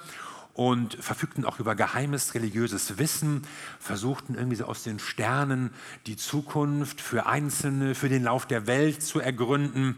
und 0.54 0.96
verfügten 0.96 1.44
auch 1.44 1.60
über 1.60 1.76
geheimes 1.76 2.34
religiöses 2.34 2.98
Wissen, 2.98 3.42
versuchten 3.78 4.34
irgendwie 4.34 4.56
so 4.56 4.64
aus 4.64 4.82
den 4.82 4.98
Sternen 4.98 5.70
die 6.06 6.16
Zukunft 6.16 7.00
für 7.00 7.26
Einzelne, 7.26 7.94
für 7.94 8.08
den 8.08 8.24
Lauf 8.24 8.44
der 8.44 8.66
Welt 8.66 9.00
zu 9.00 9.20
ergründen. 9.20 9.96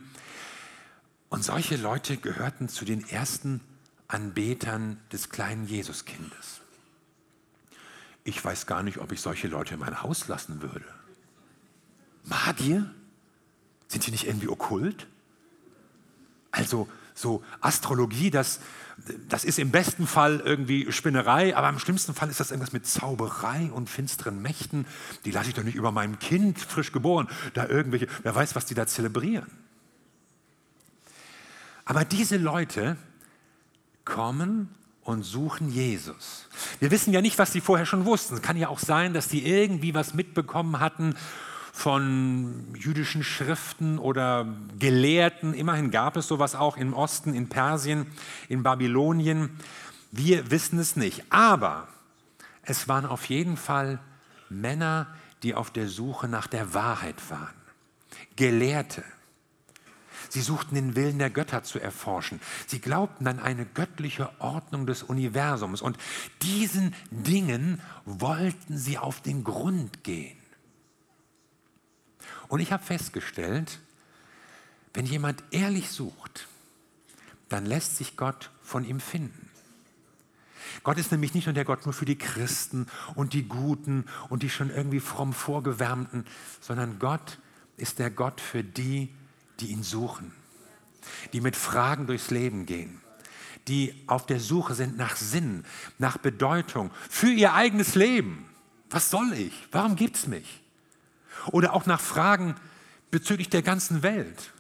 Und 1.30 1.44
solche 1.44 1.76
Leute 1.76 2.18
gehörten 2.18 2.68
zu 2.68 2.84
den 2.84 3.08
ersten 3.08 3.62
Anbetern 4.06 4.98
des 5.10 5.30
kleinen 5.30 5.66
Jesuskindes. 5.66 6.60
Ich 8.30 8.44
weiß 8.44 8.66
gar 8.66 8.84
nicht, 8.84 8.99
ob 8.99 9.10
ich 9.10 9.20
solche 9.20 9.49
Leute 9.49 9.75
in 9.75 9.80
mein 9.80 10.04
Haus 10.04 10.28
lassen 10.28 10.62
würde. 10.62 10.84
Magier? 12.22 12.88
Sind 13.88 14.06
die 14.06 14.12
nicht 14.12 14.28
irgendwie 14.28 14.46
okkult? 14.46 15.08
Also 16.52 16.88
so 17.12 17.42
Astrologie, 17.60 18.30
das, 18.30 18.60
das 19.28 19.44
ist 19.44 19.58
im 19.58 19.72
besten 19.72 20.06
Fall 20.06 20.38
irgendwie 20.44 20.92
Spinnerei, 20.92 21.56
aber 21.56 21.68
im 21.70 21.80
schlimmsten 21.80 22.14
Fall 22.14 22.30
ist 22.30 22.38
das 22.38 22.52
irgendwas 22.52 22.72
mit 22.72 22.87
Zauberei 22.87 23.68
und 23.72 23.90
finsteren 23.90 24.40
Mächten. 24.40 24.87
Die 25.25 25.32
lasse 25.32 25.49
ich 25.49 25.56
doch 25.56 25.64
nicht 25.64 25.75
über 25.75 25.90
meinem 25.90 26.20
Kind, 26.20 26.60
frisch 26.60 26.92
geboren, 26.92 27.28
da 27.54 27.66
irgendwelche, 27.66 28.06
wer 28.22 28.32
weiß, 28.32 28.54
was 28.54 28.64
die 28.64 28.75
da 28.75 28.87
zelebrieren. 28.87 29.50
Aber 31.84 32.04
diese 32.04 32.37
Leute 32.37 32.96
kommen 34.04 34.72
und 35.02 35.23
suchen 35.23 35.71
Jesus. 35.71 36.47
Wir 36.78 36.90
wissen 36.90 37.12
ja 37.12 37.21
nicht, 37.21 37.38
was 37.38 37.52
sie 37.52 37.61
vorher 37.61 37.87
schon 37.87 38.04
wussten. 38.04 38.35
Es 38.35 38.42
kann 38.42 38.57
ja 38.57 38.69
auch 38.69 38.78
sein, 38.78 39.14
dass 39.14 39.28
die 39.28 39.47
irgendwie 39.47 39.95
was 39.95 40.14
mitbekommen 40.14 40.80
hatten 40.80 41.14
von 41.73 42.75
jüdischen 42.76 43.23
Schriften 43.25 43.99
oder 43.99 44.47
Gelehrten. 44.78 45.54
Immerhin 45.54 45.90
gab 45.90 46.16
es 46.16 46.28
sowas 46.28 46.54
auch 46.54 46.76
im 46.76 46.92
Osten, 46.92 47.35
in 47.35 47.49
Persien, 47.49 48.07
in 48.49 48.62
Babylonien. 48.62 49.50
Wir 50.11 50.50
wissen 50.50 50.78
es 50.78 50.97
nicht. 50.97 51.25
Aber 51.30 51.88
es 52.62 52.88
waren 52.88 53.07
auf 53.07 53.25
jeden 53.26 53.57
Fall 53.57 54.00
Männer, 54.49 55.07
die 55.42 55.54
auf 55.54 55.71
der 55.71 55.88
Suche 55.88 56.28
nach 56.28 56.47
der 56.47 56.75
Wahrheit 56.75 57.30
waren. 57.30 57.54
Gelehrte. 58.37 59.02
Sie 60.30 60.40
suchten 60.40 60.76
den 60.76 60.94
Willen 60.94 61.18
der 61.18 61.28
Götter 61.28 61.64
zu 61.64 61.80
erforschen. 61.80 62.40
Sie 62.68 62.80
glaubten 62.80 63.26
an 63.26 63.40
eine 63.40 63.66
göttliche 63.66 64.30
Ordnung 64.38 64.87
des 64.87 65.02
Universums. 65.02 65.82
Und 65.82 65.99
diesen 66.42 66.94
Dingen 67.10 67.80
wollten 68.04 68.78
sie 68.78 68.96
auf 68.96 69.20
den 69.20 69.42
Grund 69.42 70.04
gehen. 70.04 70.38
Und 72.46 72.60
ich 72.60 72.72
habe 72.72 72.82
festgestellt, 72.82 73.80
wenn 74.94 75.04
jemand 75.04 75.42
ehrlich 75.50 75.90
sucht, 75.90 76.49
dann 77.49 77.66
lässt 77.66 77.96
sich 77.96 78.16
Gott 78.16 78.50
von 78.62 78.84
ihm 78.84 79.00
finden. 79.00 79.50
Gott 80.84 80.99
ist 80.99 81.10
nämlich 81.10 81.34
nicht 81.34 81.46
nur 81.46 81.54
der 81.54 81.64
Gott 81.64 81.84
nur 81.84 81.92
für 81.92 82.04
die 82.04 82.18
Christen 82.18 82.87
und 83.16 83.32
die 83.32 83.49
Guten 83.49 84.04
und 84.28 84.44
die 84.44 84.50
schon 84.50 84.70
irgendwie 84.70 85.00
fromm 85.00 85.32
Vorgewärmten, 85.32 86.25
sondern 86.60 87.00
Gott 87.00 87.38
ist 87.76 87.99
der 87.99 88.10
Gott 88.10 88.40
für 88.40 88.62
die, 88.62 89.08
die 89.60 89.68
ihn 89.68 89.82
suchen, 89.82 90.32
die 91.32 91.40
mit 91.40 91.56
Fragen 91.56 92.06
durchs 92.06 92.30
Leben 92.30 92.66
gehen, 92.66 93.00
die 93.68 93.94
auf 94.06 94.26
der 94.26 94.40
Suche 94.40 94.74
sind 94.74 94.96
nach 94.96 95.16
Sinn, 95.16 95.64
nach 95.98 96.18
Bedeutung, 96.18 96.90
für 97.08 97.30
ihr 97.30 97.54
eigenes 97.54 97.94
Leben. 97.94 98.48
Was 98.90 99.10
soll 99.10 99.32
ich? 99.32 99.52
Warum 99.70 99.96
gibt 99.96 100.16
es 100.16 100.26
mich? 100.26 100.62
Oder 101.46 101.74
auch 101.74 101.86
nach 101.86 102.00
Fragen 102.00 102.56
bezüglich 103.10 103.48
der 103.48 103.62
ganzen 103.62 104.02
Welt. 104.02 104.52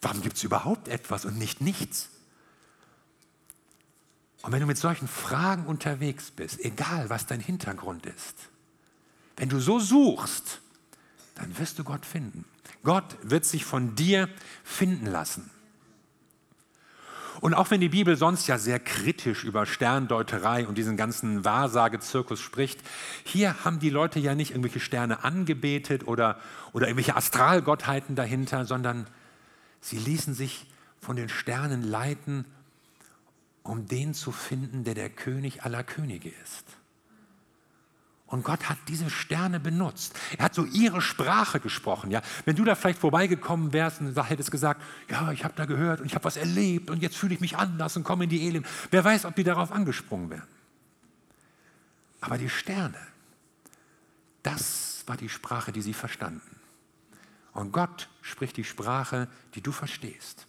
Warum 0.00 0.22
gibt 0.22 0.36
es 0.36 0.44
überhaupt 0.44 0.88
etwas 0.88 1.24
und 1.24 1.36
nicht 1.38 1.60
nichts? 1.60 2.10
Und 4.42 4.52
wenn 4.52 4.60
du 4.60 4.66
mit 4.66 4.78
solchen 4.78 5.08
Fragen 5.08 5.66
unterwegs 5.66 6.30
bist, 6.30 6.64
egal 6.64 7.10
was 7.10 7.26
dein 7.26 7.40
Hintergrund 7.40 8.06
ist, 8.06 8.36
wenn 9.36 9.48
du 9.48 9.58
so 9.58 9.80
suchst, 9.80 10.60
dann 11.34 11.58
wirst 11.58 11.78
du 11.78 11.84
Gott 11.84 12.06
finden. 12.06 12.44
Gott 12.82 13.16
wird 13.22 13.44
sich 13.44 13.64
von 13.64 13.94
dir 13.94 14.28
finden 14.64 15.06
lassen. 15.06 15.50
Und 17.40 17.54
auch 17.54 17.70
wenn 17.70 17.80
die 17.80 17.90
Bibel 17.90 18.16
sonst 18.16 18.46
ja 18.46 18.58
sehr 18.58 18.80
kritisch 18.80 19.44
über 19.44 19.66
Sterndeuterei 19.66 20.66
und 20.66 20.78
diesen 20.78 20.96
ganzen 20.96 21.44
Wahrsagezirkus 21.44 22.40
spricht, 22.40 22.80
hier 23.24 23.64
haben 23.64 23.78
die 23.78 23.90
Leute 23.90 24.18
ja 24.18 24.34
nicht 24.34 24.52
irgendwelche 24.52 24.80
Sterne 24.80 25.22
angebetet 25.22 26.06
oder, 26.06 26.40
oder 26.72 26.86
irgendwelche 26.86 27.16
Astralgottheiten 27.16 28.16
dahinter, 28.16 28.64
sondern 28.64 29.06
sie 29.80 29.98
ließen 29.98 30.34
sich 30.34 30.66
von 30.98 31.16
den 31.16 31.28
Sternen 31.28 31.82
leiten, 31.82 32.46
um 33.62 33.86
den 33.86 34.14
zu 34.14 34.32
finden, 34.32 34.84
der 34.84 34.94
der 34.94 35.10
König 35.10 35.62
aller 35.62 35.84
Könige 35.84 36.30
ist. 36.42 36.64
Und 38.28 38.42
Gott 38.42 38.68
hat 38.68 38.78
diese 38.88 39.08
Sterne 39.08 39.60
benutzt. 39.60 40.18
Er 40.36 40.46
hat 40.46 40.54
so 40.54 40.64
ihre 40.64 41.00
Sprache 41.00 41.60
gesprochen. 41.60 42.10
Ja? 42.10 42.22
Wenn 42.44 42.56
du 42.56 42.64
da 42.64 42.74
vielleicht 42.74 42.98
vorbeigekommen 42.98 43.72
wärst 43.72 44.00
und 44.00 44.16
hättest 44.28 44.50
gesagt, 44.50 44.82
ja, 45.08 45.30
ich 45.30 45.44
habe 45.44 45.54
da 45.56 45.64
gehört 45.64 46.00
und 46.00 46.06
ich 46.06 46.14
habe 46.14 46.24
was 46.24 46.36
erlebt 46.36 46.90
und 46.90 47.02
jetzt 47.02 47.16
fühle 47.16 47.34
ich 47.34 47.40
mich 47.40 47.56
anders 47.56 47.96
und 47.96 48.02
komme 48.02 48.24
in 48.24 48.30
die 48.30 48.48
Elim. 48.48 48.64
Wer 48.90 49.04
weiß, 49.04 49.26
ob 49.26 49.36
die 49.36 49.44
darauf 49.44 49.70
angesprungen 49.70 50.30
wären. 50.30 50.48
Aber 52.20 52.36
die 52.36 52.48
Sterne, 52.48 52.98
das 54.42 55.04
war 55.06 55.16
die 55.16 55.28
Sprache, 55.28 55.70
die 55.70 55.82
sie 55.82 55.94
verstanden. 55.94 56.56
Und 57.52 57.70
Gott 57.70 58.08
spricht 58.22 58.56
die 58.56 58.64
Sprache, 58.64 59.28
die 59.54 59.60
du 59.60 59.70
verstehst. 59.70 60.48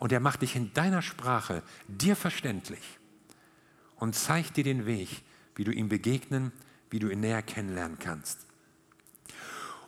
Und 0.00 0.10
er 0.10 0.18
macht 0.18 0.42
dich 0.42 0.56
in 0.56 0.74
deiner 0.74 1.00
Sprache 1.00 1.62
dir 1.86 2.16
verständlich 2.16 2.98
und 3.96 4.16
zeigt 4.16 4.56
dir 4.56 4.64
den 4.64 4.84
Weg, 4.84 5.22
wie 5.54 5.62
du 5.62 5.70
ihm 5.70 5.88
begegnen 5.88 6.50
kannst 6.50 6.71
wie 6.92 6.98
du 6.98 7.08
ihn 7.08 7.20
näher 7.20 7.42
kennenlernen 7.42 7.98
kannst. 7.98 8.38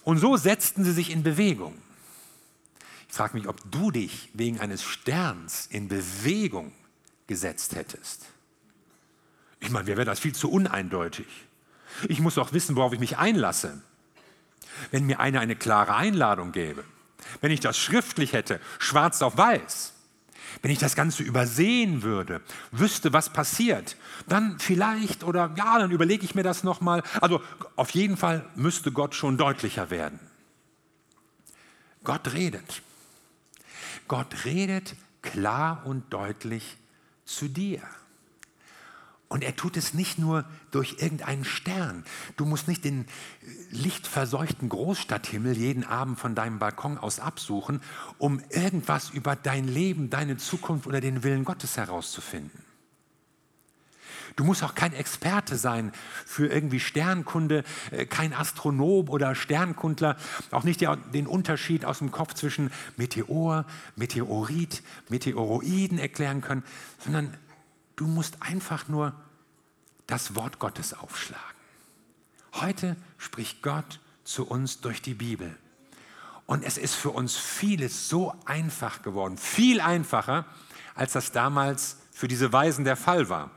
Und 0.02 0.18
so 0.18 0.36
setzten 0.36 0.84
sie 0.84 0.92
sich 0.92 1.10
in 1.10 1.22
Bewegung. 1.22 1.76
Ich 3.08 3.14
frage 3.14 3.36
mich, 3.36 3.46
ob 3.46 3.60
du 3.70 3.90
dich 3.90 4.30
wegen 4.32 4.58
eines 4.58 4.82
Sterns 4.82 5.66
in 5.70 5.88
Bewegung 5.88 6.72
gesetzt 7.26 7.74
hättest. 7.74 8.26
Ich 9.60 9.70
meine, 9.70 9.84
mir 9.84 9.96
wäre 9.96 10.04
das 10.04 10.20
viel 10.20 10.34
zu 10.34 10.50
uneindeutig. 10.50 11.26
Ich 12.08 12.20
muss 12.20 12.38
auch 12.38 12.52
wissen, 12.52 12.76
worauf 12.76 12.92
ich 12.92 13.00
mich 13.00 13.18
einlasse. 13.18 13.80
Wenn 14.90 15.06
mir 15.06 15.20
einer 15.20 15.40
eine 15.40 15.56
klare 15.56 15.94
Einladung 15.94 16.52
gäbe, 16.52 16.84
wenn 17.40 17.52
ich 17.52 17.60
das 17.60 17.78
schriftlich 17.78 18.32
hätte, 18.32 18.60
schwarz 18.78 19.22
auf 19.22 19.38
weiß, 19.38 19.93
wenn 20.62 20.70
ich 20.70 20.78
das 20.78 20.94
Ganze 20.96 21.22
übersehen 21.22 22.02
würde, 22.02 22.40
wüsste, 22.70 23.12
was 23.12 23.30
passiert, 23.30 23.96
dann 24.28 24.58
vielleicht 24.58 25.24
oder 25.24 25.52
ja, 25.56 25.78
dann 25.78 25.90
überlege 25.90 26.24
ich 26.24 26.34
mir 26.34 26.42
das 26.42 26.64
nochmal. 26.64 27.02
Also 27.20 27.42
auf 27.76 27.90
jeden 27.90 28.16
Fall 28.16 28.44
müsste 28.54 28.92
Gott 28.92 29.14
schon 29.14 29.36
deutlicher 29.36 29.90
werden. 29.90 30.20
Gott 32.02 32.32
redet. 32.32 32.82
Gott 34.08 34.44
redet 34.44 34.94
klar 35.22 35.82
und 35.86 36.12
deutlich 36.12 36.76
zu 37.24 37.48
dir. 37.48 37.80
Und 39.28 39.42
er 39.42 39.56
tut 39.56 39.76
es 39.76 39.94
nicht 39.94 40.18
nur 40.18 40.44
durch 40.70 40.96
irgendeinen 40.98 41.44
Stern. 41.44 42.04
Du 42.36 42.44
musst 42.44 42.68
nicht 42.68 42.84
den 42.84 43.06
lichtverseuchten 43.70 44.68
Großstadthimmel 44.68 45.56
jeden 45.56 45.84
Abend 45.84 46.18
von 46.18 46.34
deinem 46.34 46.58
Balkon 46.58 46.98
aus 46.98 47.20
absuchen, 47.20 47.80
um 48.18 48.40
irgendwas 48.50 49.10
über 49.10 49.34
dein 49.34 49.66
Leben, 49.66 50.10
deine 50.10 50.36
Zukunft 50.36 50.86
oder 50.86 51.00
den 51.00 51.22
Willen 51.22 51.44
Gottes 51.44 51.76
herauszufinden. 51.76 52.64
Du 54.36 54.42
musst 54.42 54.64
auch 54.64 54.74
kein 54.74 54.92
Experte 54.92 55.56
sein 55.56 55.92
für 56.26 56.48
irgendwie 56.48 56.80
Sternkunde, 56.80 57.62
äh, 57.92 58.04
kein 58.04 58.32
Astronom 58.32 59.08
oder 59.08 59.34
Sternkundler, 59.34 60.16
auch 60.50 60.64
nicht 60.64 60.80
den 60.80 61.26
Unterschied 61.26 61.84
aus 61.84 61.98
dem 61.98 62.10
Kopf 62.10 62.34
zwischen 62.34 62.72
Meteor, 62.96 63.64
Meteorit, 63.94 64.82
Meteoroiden 65.08 65.98
erklären 65.98 66.40
können, 66.40 66.64
sondern 66.98 67.36
Du 67.96 68.06
musst 68.06 68.42
einfach 68.42 68.88
nur 68.88 69.14
das 70.06 70.34
Wort 70.34 70.58
Gottes 70.58 70.94
aufschlagen. 70.94 71.42
Heute 72.54 72.96
spricht 73.18 73.62
Gott 73.62 74.00
zu 74.24 74.46
uns 74.46 74.80
durch 74.80 75.02
die 75.02 75.14
Bibel. 75.14 75.56
Und 76.46 76.64
es 76.64 76.76
ist 76.76 76.94
für 76.94 77.10
uns 77.10 77.36
vieles 77.36 78.08
so 78.08 78.34
einfach 78.44 79.02
geworden, 79.02 79.38
viel 79.38 79.80
einfacher, 79.80 80.44
als 80.94 81.12
das 81.12 81.32
damals 81.32 81.96
für 82.12 82.28
diese 82.28 82.52
Weisen 82.52 82.84
der 82.84 82.96
Fall 82.96 83.28
war. 83.28 83.50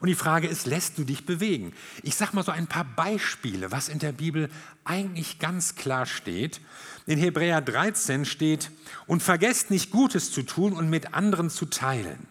Und 0.00 0.06
die 0.06 0.14
Frage 0.14 0.46
ist, 0.46 0.66
lässt 0.66 0.96
du 0.96 1.04
dich 1.04 1.26
bewegen? 1.26 1.74
Ich 2.02 2.14
sage 2.14 2.34
mal 2.34 2.44
so 2.44 2.52
ein 2.52 2.66
paar 2.66 2.84
Beispiele, 2.84 3.70
was 3.70 3.90
in 3.90 3.98
der 3.98 4.12
Bibel 4.12 4.48
eigentlich 4.84 5.38
ganz 5.38 5.74
klar 5.74 6.06
steht. 6.06 6.60
In 7.06 7.18
Hebräer 7.18 7.60
13 7.60 8.24
steht, 8.24 8.70
und 9.06 9.22
vergesst 9.22 9.70
nicht 9.70 9.90
Gutes 9.90 10.32
zu 10.32 10.42
tun 10.42 10.72
und 10.72 10.88
mit 10.88 11.12
anderen 11.12 11.50
zu 11.50 11.66
teilen. 11.66 12.26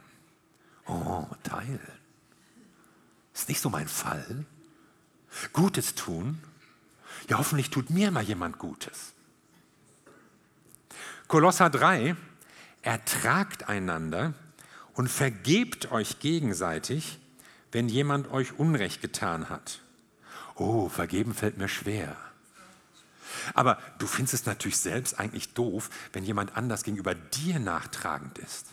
Oh, 0.90 1.28
teilen. 1.44 1.80
Ist 3.34 3.48
nicht 3.48 3.62
so 3.62 3.70
mein 3.70 3.88
Fall. 3.88 4.46
Gutes 5.54 5.94
tun. 5.94 6.42
Ja, 7.30 7.38
hoffentlich 7.38 7.70
tut 7.70 7.92
mir 7.92 8.10
mal 8.12 8.24
jemand 8.24 8.58
Gutes. 8.58 9.14
Kolosser 11.28 11.70
3, 11.70 12.16
ertragt 12.82 13.70
einander 13.70 14.34
und 14.94 15.10
vergebt 15.10 15.92
euch 15.92 16.20
gegenseitig, 16.20 17.20
wenn 17.72 17.88
jemand 17.88 18.32
euch 18.32 18.58
Unrecht 18.58 19.02
getan 19.02 19.50
hat. 19.50 19.82
Oh, 20.56 20.90
vergeben 20.90 21.36
fällt 21.36 21.58
mir 21.58 21.68
schwer. 21.68 22.16
Aber 23.54 23.78
du 24.00 24.08
findest 24.08 24.34
es 24.34 24.46
natürlich 24.48 24.78
selbst 24.78 25.20
eigentlich 25.20 25.54
doof, 25.54 25.92
wenn 26.14 26.24
jemand 26.24 26.58
anders 26.58 26.84
gegenüber 26.84 27.14
dir 27.14 27.60
nachtragend 27.60 28.40
ist. 28.40 28.66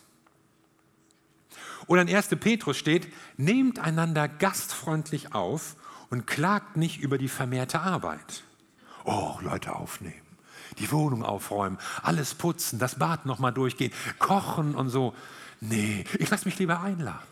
Oder 1.87 2.02
in 2.02 2.14
1. 2.14 2.28
Petrus 2.40 2.76
steht, 2.76 3.12
nehmt 3.37 3.78
einander 3.78 4.28
gastfreundlich 4.28 5.35
auf 5.35 5.76
und 6.11 6.26
klagt 6.26 6.76
nicht 6.76 7.00
über 7.00 7.18
die 7.18 7.28
vermehrte 7.28 7.80
Arbeit. 7.80 8.45
Oh, 9.04 9.38
Leute 9.40 9.75
aufnehmen, 9.75 10.26
die 10.78 10.90
Wohnung 10.90 11.23
aufräumen, 11.23 11.78
alles 12.02 12.35
putzen, 12.35 12.78
das 12.78 12.99
Bad 12.99 13.26
nochmal 13.26 13.52
durchgehen, 13.52 13.92
kochen 14.18 14.75
und 14.75 14.88
so. 14.88 15.14
Nee, 15.61 16.04
ich 16.18 16.28
lasse 16.28 16.45
mich 16.45 16.59
lieber 16.59 16.80
einladen. 16.80 17.26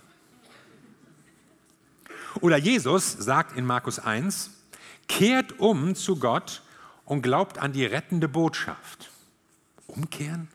Oder 2.40 2.56
Jesus 2.56 3.12
sagt 3.12 3.56
in 3.56 3.64
Markus 3.64 3.98
1, 3.98 4.50
kehrt 5.08 5.58
um 5.58 5.94
zu 5.94 6.18
Gott 6.18 6.62
und 7.04 7.22
glaubt 7.22 7.58
an 7.58 7.72
die 7.72 7.84
rettende 7.84 8.28
Botschaft. 8.28 9.10
Umkehren? 9.86 10.48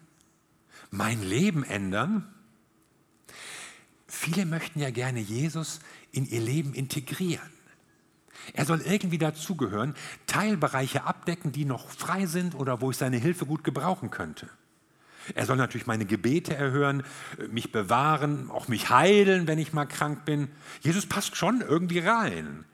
Mein 0.92 1.22
Leben 1.22 1.64
ändern? 1.64 2.34
Viele 4.10 4.46
möchten 4.46 4.80
ja 4.80 4.90
gerne 4.90 5.20
Jesus 5.20 5.80
in 6.12 6.28
ihr 6.28 6.42
Leben 6.42 6.74
integrieren. 6.74 7.50
Er 8.54 8.66
soll 8.66 8.82
irgendwie 8.82 9.20
dazugehören, 9.20 9.96
Teilbereiche 10.26 11.04
abdecken, 11.04 11.52
die 11.52 11.66
noch 11.66 11.90
frei 11.90 12.26
sind 12.26 12.56
oder 12.56 12.82
wo 12.82 12.90
ich 12.90 12.98
seine 12.98 13.18
Hilfe 13.18 13.46
gut 13.46 13.64
gebrauchen 13.64 14.10
könnte. 14.10 14.50
Er 15.36 15.46
soll 15.46 15.58
natürlich 15.58 15.86
meine 15.86 16.06
Gebete 16.06 16.56
erhören, 16.56 17.04
mich 17.52 17.72
bewahren, 17.72 18.50
auch 18.50 18.68
mich 18.68 18.90
heilen, 18.90 19.46
wenn 19.46 19.60
ich 19.60 19.74
mal 19.74 19.86
krank 19.86 20.26
bin. 20.26 20.50
Jesus 20.82 21.06
passt 21.06 21.36
schon 21.36 21.62
irgendwie 21.62 22.00
rein. 22.00 22.66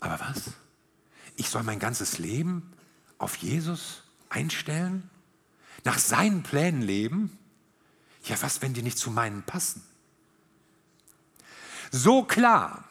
Aber 0.00 0.18
was? 0.18 0.54
Ich 1.36 1.48
soll 1.50 1.62
mein 1.62 1.78
ganzes 1.78 2.18
Leben 2.18 2.72
auf 3.18 3.36
Jesus 3.36 4.02
einstellen? 4.28 5.08
Nach 5.84 5.98
seinen 5.98 6.42
Plänen 6.42 6.82
leben? 6.82 7.38
Ja, 8.24 8.36
was, 8.40 8.60
wenn 8.60 8.74
die 8.74 8.82
nicht 8.82 8.98
zu 8.98 9.10
meinen 9.10 9.42
passen? 9.44 9.82
So 11.90 12.22
klar 12.22 12.84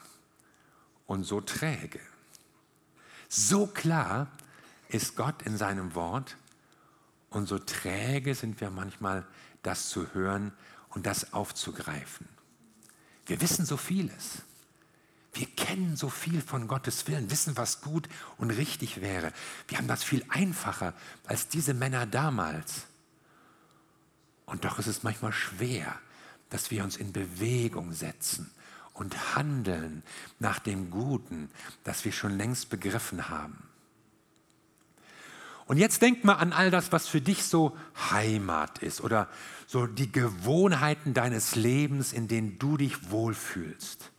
und 1.08 1.24
so 1.24 1.42
träge. 1.42 2.02
So 3.30 3.68
klar 3.68 4.28
ist 4.90 5.16
Gott 5.16 5.44
in 5.44 5.58
seinem 5.58 5.96
Wort 5.96 6.36
und 7.30 7.48
so 7.48 7.60
träge 7.60 8.36
sind 8.36 8.60
wir 8.60 8.70
manchmal, 8.70 9.26
das 9.64 9.90
zu 9.90 10.14
hören 10.14 10.52
und 10.90 11.06
das 11.06 11.34
aufzugreifen. 11.34 12.28
Wir 13.26 13.40
wissen 13.42 13.66
so 13.66 13.78
vieles. 13.78 14.42
Wir 15.34 15.46
kennen 15.46 15.96
so 15.96 16.10
viel 16.10 16.42
von 16.42 16.68
Gottes 16.68 17.08
Willen, 17.08 17.30
wissen, 17.30 17.56
was 17.56 17.82
gut 17.82 18.10
und 18.38 18.50
richtig 18.50 19.00
wäre. 19.00 19.32
Wir 19.68 19.78
haben 19.78 19.88
das 19.88 20.04
viel 20.04 20.26
einfacher 20.28 20.94
als 21.26 21.48
diese 21.48 21.74
Männer 21.74 22.06
damals. 22.08 22.88
Und 24.46 24.66
doch 24.66 24.80
ist 24.80 24.88
es 24.88 25.04
manchmal 25.04 25.32
schwer, 25.32 26.00
dass 26.50 26.72
wir 26.72 26.84
uns 26.84 26.98
in 26.98 27.14
Bewegung 27.14 27.94
setzen 27.94 28.52
und 29.00 29.36
handeln 29.36 30.04
nach 30.40 30.60
dem 30.60 30.92
Guten, 30.92 31.50
das 31.86 32.04
wir 32.04 32.12
schon 32.12 32.38
längst 32.38 32.70
begriffen 32.70 33.30
haben. 33.30 33.64
Und 35.66 35.78
jetzt 35.78 36.02
denk 36.02 36.24
mal 36.24 36.34
an 36.34 36.52
all 36.52 36.72
das, 36.72 36.92
was 36.92 37.08
für 37.08 37.22
dich 37.22 37.44
so 37.44 37.78
Heimat 38.12 38.80
ist 38.80 39.02
oder 39.02 39.30
so 39.68 39.86
die 39.86 40.12
Gewohnheiten 40.12 41.14
deines 41.14 41.56
Lebens, 41.56 42.12
in 42.12 42.28
denen 42.28 42.58
du 42.60 42.76
dich 42.76 43.12
wohlfühlst. 43.12 44.12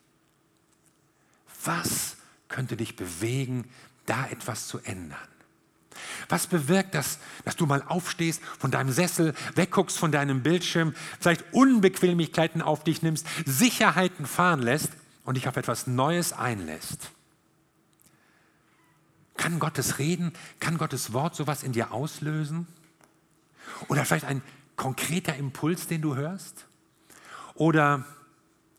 Was 1.65 2.17
könnte 2.49 2.77
dich 2.77 2.97
bewegen, 2.97 3.69
da 4.07 4.29
etwas 4.29 4.69
zu 4.69 4.79
ändern? 4.79 5.19
Was 6.29 6.47
bewirkt 6.47 6.95
das, 6.95 7.19
dass 7.45 7.57
du 7.57 7.67
mal 7.67 7.83
aufstehst 7.87 8.43
von 8.59 8.71
deinem 8.71 8.93
Sessel, 8.93 9.35
wegguckst 9.55 9.99
von 9.99 10.13
deinem 10.13 10.43
Bildschirm, 10.43 10.95
vielleicht 11.19 11.45
Unbequemlichkeiten 11.53 12.63
auf 12.63 12.85
dich 12.85 13.03
nimmst, 13.03 13.27
Sicherheiten 13.47 14.27
fahren 14.27 14.61
lässt 14.61 14.91
und 15.25 15.37
dich 15.37 15.49
auf 15.49 15.57
etwas 15.57 15.87
Neues 15.87 16.33
einlässt? 16.33 17.11
Kann 19.37 19.59
Gottes 19.59 19.99
Reden, 19.99 20.33
kann 20.59 20.77
Gottes 20.77 21.13
Wort 21.13 21.35
sowas 21.35 21.63
in 21.63 21.73
dir 21.73 21.93
auslösen? 21.93 22.67
Oder 23.89 24.05
vielleicht 24.05 24.27
ein 24.27 24.43
konkreter 24.77 25.35
Impuls, 25.37 25.87
den 25.87 26.03
du 26.03 26.15
hörst? 26.15 26.67
Oder 27.55 28.05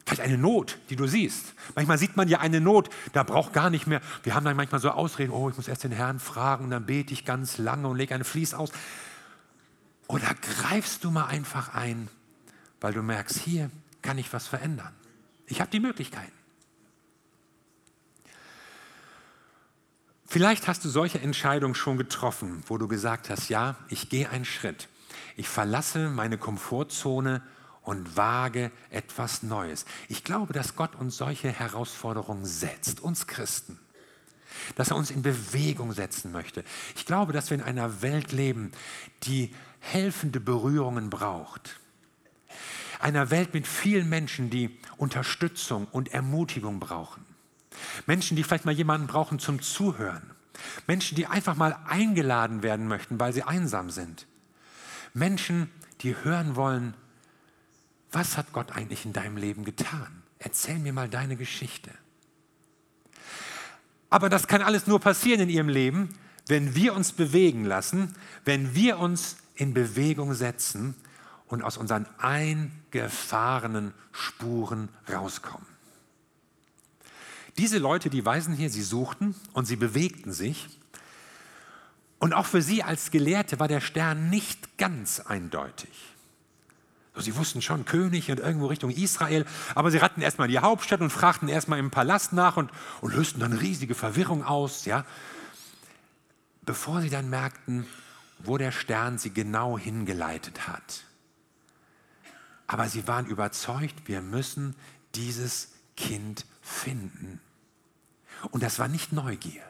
vielleicht 0.05 0.21
eine 0.21 0.37
Not, 0.37 0.77
die 0.89 0.95
du 0.95 1.07
siehst. 1.07 1.53
Manchmal 1.75 1.97
sieht 1.97 2.17
man 2.17 2.27
ja 2.27 2.39
eine 2.39 2.61
Not, 2.61 2.89
da 3.13 3.23
braucht 3.23 3.53
gar 3.53 3.69
nicht 3.69 3.87
mehr. 3.87 4.01
Wir 4.23 4.35
haben 4.35 4.45
dann 4.45 4.55
manchmal 4.55 4.81
so 4.81 4.89
Ausreden, 4.89 5.31
oh, 5.31 5.49
ich 5.49 5.57
muss 5.57 5.67
erst 5.67 5.83
den 5.83 5.91
Herrn 5.91 6.19
fragen 6.19 6.69
dann 6.69 6.85
bete 6.85 7.13
ich 7.13 7.25
ganz 7.25 7.57
lange 7.57 7.87
und 7.87 7.97
lege 7.97 8.15
eine 8.15 8.23
Fließ 8.23 8.53
aus. 8.53 8.71
Oder 10.07 10.35
greifst 10.41 11.03
du 11.03 11.11
mal 11.11 11.25
einfach 11.25 11.73
ein, 11.73 12.09
weil 12.81 12.93
du 12.93 13.01
merkst, 13.01 13.37
hier 13.37 13.71
kann 14.01 14.17
ich 14.17 14.33
was 14.33 14.47
verändern. 14.47 14.93
Ich 15.45 15.61
habe 15.61 15.71
die 15.71 15.79
Möglichkeiten. 15.79 16.31
Vielleicht 20.25 20.69
hast 20.69 20.85
du 20.85 20.89
solche 20.89 21.19
Entscheidungen 21.19 21.75
schon 21.75 21.97
getroffen, 21.97 22.63
wo 22.67 22.77
du 22.77 22.87
gesagt 22.87 23.29
hast, 23.29 23.49
ja, 23.49 23.75
ich 23.89 24.07
gehe 24.07 24.29
einen 24.29 24.45
Schritt. 24.45 24.87
Ich 25.35 25.49
verlasse 25.49 26.09
meine 26.09 26.37
Komfortzone 26.37 27.41
und 27.83 28.15
wage 28.15 28.71
etwas 28.89 29.43
Neues. 29.43 29.85
Ich 30.07 30.23
glaube, 30.23 30.53
dass 30.53 30.75
Gott 30.75 30.95
uns 30.95 31.17
solche 31.17 31.51
Herausforderungen 31.51 32.45
setzt, 32.45 33.01
uns 33.01 33.27
Christen. 33.27 33.79
Dass 34.75 34.89
er 34.89 34.97
uns 34.97 35.11
in 35.11 35.21
Bewegung 35.21 35.93
setzen 35.93 36.31
möchte. 36.31 36.63
Ich 36.95 37.05
glaube, 37.05 37.33
dass 37.33 37.49
wir 37.49 37.57
in 37.57 37.63
einer 37.63 38.01
Welt 38.01 38.31
leben, 38.31 38.71
die 39.23 39.55
helfende 39.79 40.39
Berührungen 40.39 41.09
braucht. 41.09 41.79
Einer 42.99 43.31
Welt 43.31 43.53
mit 43.53 43.65
vielen 43.65 44.09
Menschen, 44.09 44.49
die 44.49 44.77
Unterstützung 44.97 45.87
und 45.91 46.13
Ermutigung 46.13 46.79
brauchen. 46.79 47.25
Menschen, 48.05 48.35
die 48.35 48.43
vielleicht 48.43 48.65
mal 48.65 48.73
jemanden 48.73 49.07
brauchen 49.07 49.39
zum 49.39 49.61
Zuhören. 49.61 50.29
Menschen, 50.85 51.15
die 51.15 51.25
einfach 51.25 51.55
mal 51.55 51.77
eingeladen 51.87 52.61
werden 52.61 52.87
möchten, 52.87 53.19
weil 53.19 53.33
sie 53.33 53.43
einsam 53.43 53.89
sind. 53.89 54.27
Menschen, 55.13 55.71
die 56.01 56.15
hören 56.23 56.55
wollen, 56.55 56.93
was 58.11 58.37
hat 58.37 58.51
Gott 58.53 58.71
eigentlich 58.71 59.05
in 59.05 59.13
deinem 59.13 59.37
Leben 59.37 59.63
getan? 59.63 60.23
Erzähl 60.39 60.79
mir 60.79 60.93
mal 60.93 61.09
deine 61.09 61.37
Geschichte. 61.37 61.91
Aber 64.09 64.29
das 64.29 64.47
kann 64.47 64.61
alles 64.61 64.87
nur 64.87 64.99
passieren 64.99 65.41
in 65.41 65.49
ihrem 65.49 65.69
Leben, 65.69 66.09
wenn 66.47 66.75
wir 66.75 66.93
uns 66.93 67.13
bewegen 67.13 67.63
lassen, 67.63 68.13
wenn 68.43 68.75
wir 68.75 68.99
uns 68.99 69.37
in 69.55 69.73
Bewegung 69.73 70.33
setzen 70.33 70.95
und 71.47 71.61
aus 71.61 71.77
unseren 71.77 72.05
eingefahrenen 72.17 73.93
Spuren 74.11 74.89
rauskommen. 75.11 75.67
Diese 77.57 77.77
Leute, 77.77 78.09
die 78.09 78.25
weisen 78.25 78.53
hier, 78.53 78.69
sie 78.69 78.83
suchten 78.83 79.35
und 79.53 79.65
sie 79.65 79.75
bewegten 79.75 80.33
sich. 80.33 80.67
Und 82.19 82.33
auch 82.33 82.45
für 82.45 82.61
sie 82.61 82.83
als 82.83 83.11
Gelehrte 83.11 83.59
war 83.59 83.67
der 83.67 83.81
Stern 83.81 84.29
nicht 84.29 84.77
ganz 84.77 85.19
eindeutig. 85.19 85.89
Sie 87.15 87.35
wussten 87.35 87.61
schon 87.61 87.83
König 87.83 88.31
und 88.31 88.39
irgendwo 88.39 88.67
Richtung 88.67 88.89
Israel, 88.89 89.45
aber 89.75 89.91
sie 89.91 89.97
rannten 89.97 90.21
erstmal 90.21 90.47
in 90.47 90.53
die 90.53 90.59
Hauptstadt 90.59 91.01
und 91.01 91.09
fragten 91.09 91.49
erstmal 91.49 91.79
im 91.79 91.91
Palast 91.91 92.31
nach 92.31 92.55
und, 92.55 92.71
und 93.01 93.13
lösten 93.13 93.41
dann 93.41 93.51
riesige 93.53 93.95
Verwirrung 93.95 94.45
aus, 94.45 94.85
ja. 94.85 95.05
Bevor 96.61 97.01
sie 97.01 97.09
dann 97.09 97.29
merkten, 97.29 97.85
wo 98.39 98.57
der 98.57 98.71
Stern 98.71 99.17
sie 99.17 99.33
genau 99.33 99.77
hingeleitet 99.77 100.67
hat. 100.67 101.03
Aber 102.65 102.87
sie 102.87 103.07
waren 103.07 103.25
überzeugt, 103.25 104.07
wir 104.07 104.21
müssen 104.21 104.75
dieses 105.13 105.73
Kind 105.97 106.45
finden. 106.61 107.41
Und 108.51 108.63
das 108.63 108.79
war 108.79 108.87
nicht 108.87 109.11
Neugier. 109.11 109.63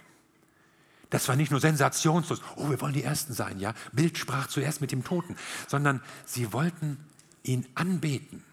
Das 1.09 1.27
war 1.27 1.35
nicht 1.35 1.51
nur 1.51 1.59
sensationslust, 1.59 2.43
oh, 2.55 2.69
wir 2.69 2.79
wollen 2.79 2.93
die 2.93 3.03
Ersten 3.03 3.33
sein, 3.33 3.59
ja. 3.59 3.73
Bild 3.91 4.17
sprach 4.17 4.47
zuerst 4.47 4.79
mit 4.79 4.91
dem 4.91 5.03
Toten, 5.03 5.35
sondern 5.67 6.01
sie 6.25 6.53
wollten 6.53 7.03
ihn 7.43 7.65
anbeten, 7.75 8.43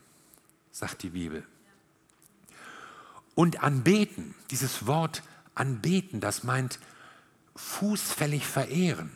sagt 0.70 1.02
die 1.02 1.10
Bibel. 1.10 1.44
Und 3.34 3.62
anbeten, 3.62 4.34
dieses 4.50 4.86
Wort 4.86 5.22
anbeten, 5.54 6.20
das 6.20 6.42
meint 6.42 6.78
fußfällig 7.54 8.46
verehren. 8.46 9.10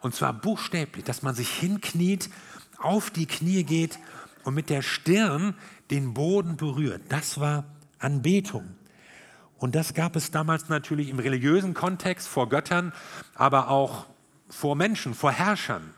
Und 0.00 0.14
zwar 0.14 0.32
buchstäblich, 0.32 1.04
dass 1.04 1.22
man 1.22 1.34
sich 1.34 1.50
hinkniet, 1.50 2.30
auf 2.78 3.10
die 3.10 3.26
Knie 3.26 3.64
geht 3.64 3.98
und 4.44 4.54
mit 4.54 4.70
der 4.70 4.82
Stirn 4.82 5.54
den 5.90 6.14
Boden 6.14 6.56
berührt. 6.56 7.02
Das 7.08 7.40
war 7.40 7.64
Anbetung. 7.98 8.76
Und 9.58 9.74
das 9.74 9.94
gab 9.94 10.14
es 10.14 10.30
damals 10.30 10.68
natürlich 10.68 11.08
im 11.08 11.18
religiösen 11.18 11.74
Kontext 11.74 12.28
vor 12.28 12.48
Göttern, 12.48 12.92
aber 13.34 13.68
auch 13.68 14.06
vor 14.48 14.76
Menschen, 14.76 15.14
vor 15.14 15.32
Herrschern. 15.32 15.92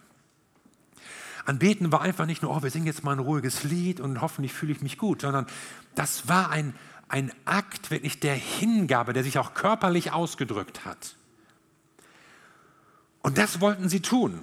Anbeten 1.44 1.92
war 1.92 2.02
einfach 2.02 2.26
nicht 2.26 2.42
nur, 2.42 2.54
oh, 2.54 2.62
wir 2.62 2.70
singen 2.70 2.86
jetzt 2.86 3.04
mal 3.04 3.12
ein 3.12 3.18
ruhiges 3.18 3.64
Lied 3.64 4.00
und 4.00 4.20
hoffentlich 4.20 4.52
fühle 4.52 4.72
ich 4.72 4.82
mich 4.82 4.98
gut, 4.98 5.22
sondern 5.22 5.46
das 5.94 6.28
war 6.28 6.50
ein, 6.50 6.74
ein 7.08 7.32
Akt 7.44 7.90
wirklich 7.90 8.20
der 8.20 8.34
Hingabe, 8.34 9.12
der 9.12 9.24
sich 9.24 9.38
auch 9.38 9.54
körperlich 9.54 10.12
ausgedrückt 10.12 10.84
hat. 10.84 11.16
Und 13.22 13.38
das 13.38 13.60
wollten 13.60 13.88
sie 13.88 14.00
tun. 14.00 14.40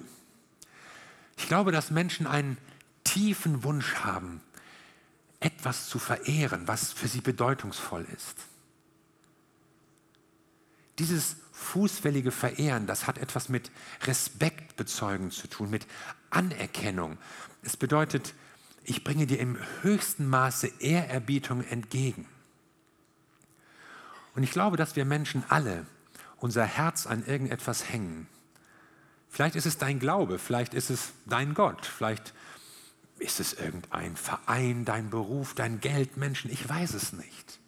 Ich 1.36 1.46
glaube, 1.46 1.72
dass 1.72 1.90
Menschen 1.90 2.26
einen 2.26 2.58
tiefen 3.04 3.62
Wunsch 3.64 3.94
haben, 3.96 4.40
etwas 5.40 5.88
zu 5.88 5.98
verehren, 5.98 6.66
was 6.66 6.92
für 6.92 7.08
sie 7.08 7.20
bedeutungsvoll 7.20 8.06
ist. 8.16 8.36
Dieses 10.98 11.36
fußfällige 11.58 12.30
Verehren, 12.30 12.86
das 12.86 13.06
hat 13.06 13.18
etwas 13.18 13.48
mit 13.48 13.70
Respekt 14.04 14.76
bezeugen 14.76 15.30
zu 15.30 15.48
tun, 15.48 15.68
mit 15.68 15.86
Anerkennung. 16.30 17.18
Es 17.62 17.76
bedeutet, 17.76 18.34
ich 18.84 19.04
bringe 19.04 19.26
dir 19.26 19.40
im 19.40 19.58
höchsten 19.82 20.26
Maße 20.26 20.70
Ehrerbietung 20.78 21.64
entgegen. 21.64 22.26
Und 24.34 24.44
ich 24.44 24.52
glaube, 24.52 24.76
dass 24.76 24.96
wir 24.96 25.04
Menschen 25.04 25.44
alle 25.48 25.84
unser 26.38 26.64
Herz 26.64 27.06
an 27.06 27.26
irgendetwas 27.26 27.90
hängen. 27.90 28.28
Vielleicht 29.28 29.56
ist 29.56 29.66
es 29.66 29.78
dein 29.78 29.98
Glaube, 29.98 30.38
vielleicht 30.38 30.72
ist 30.72 30.90
es 30.90 31.12
dein 31.26 31.54
Gott, 31.54 31.84
vielleicht 31.84 32.32
ist 33.18 33.40
es 33.40 33.52
irgendein 33.52 34.16
Verein, 34.16 34.84
dein 34.84 35.10
Beruf, 35.10 35.54
dein 35.54 35.80
Geld, 35.80 36.16
Menschen, 36.16 36.50
ich 36.52 36.66
weiß 36.66 36.94
es 36.94 37.12
nicht. 37.12 37.58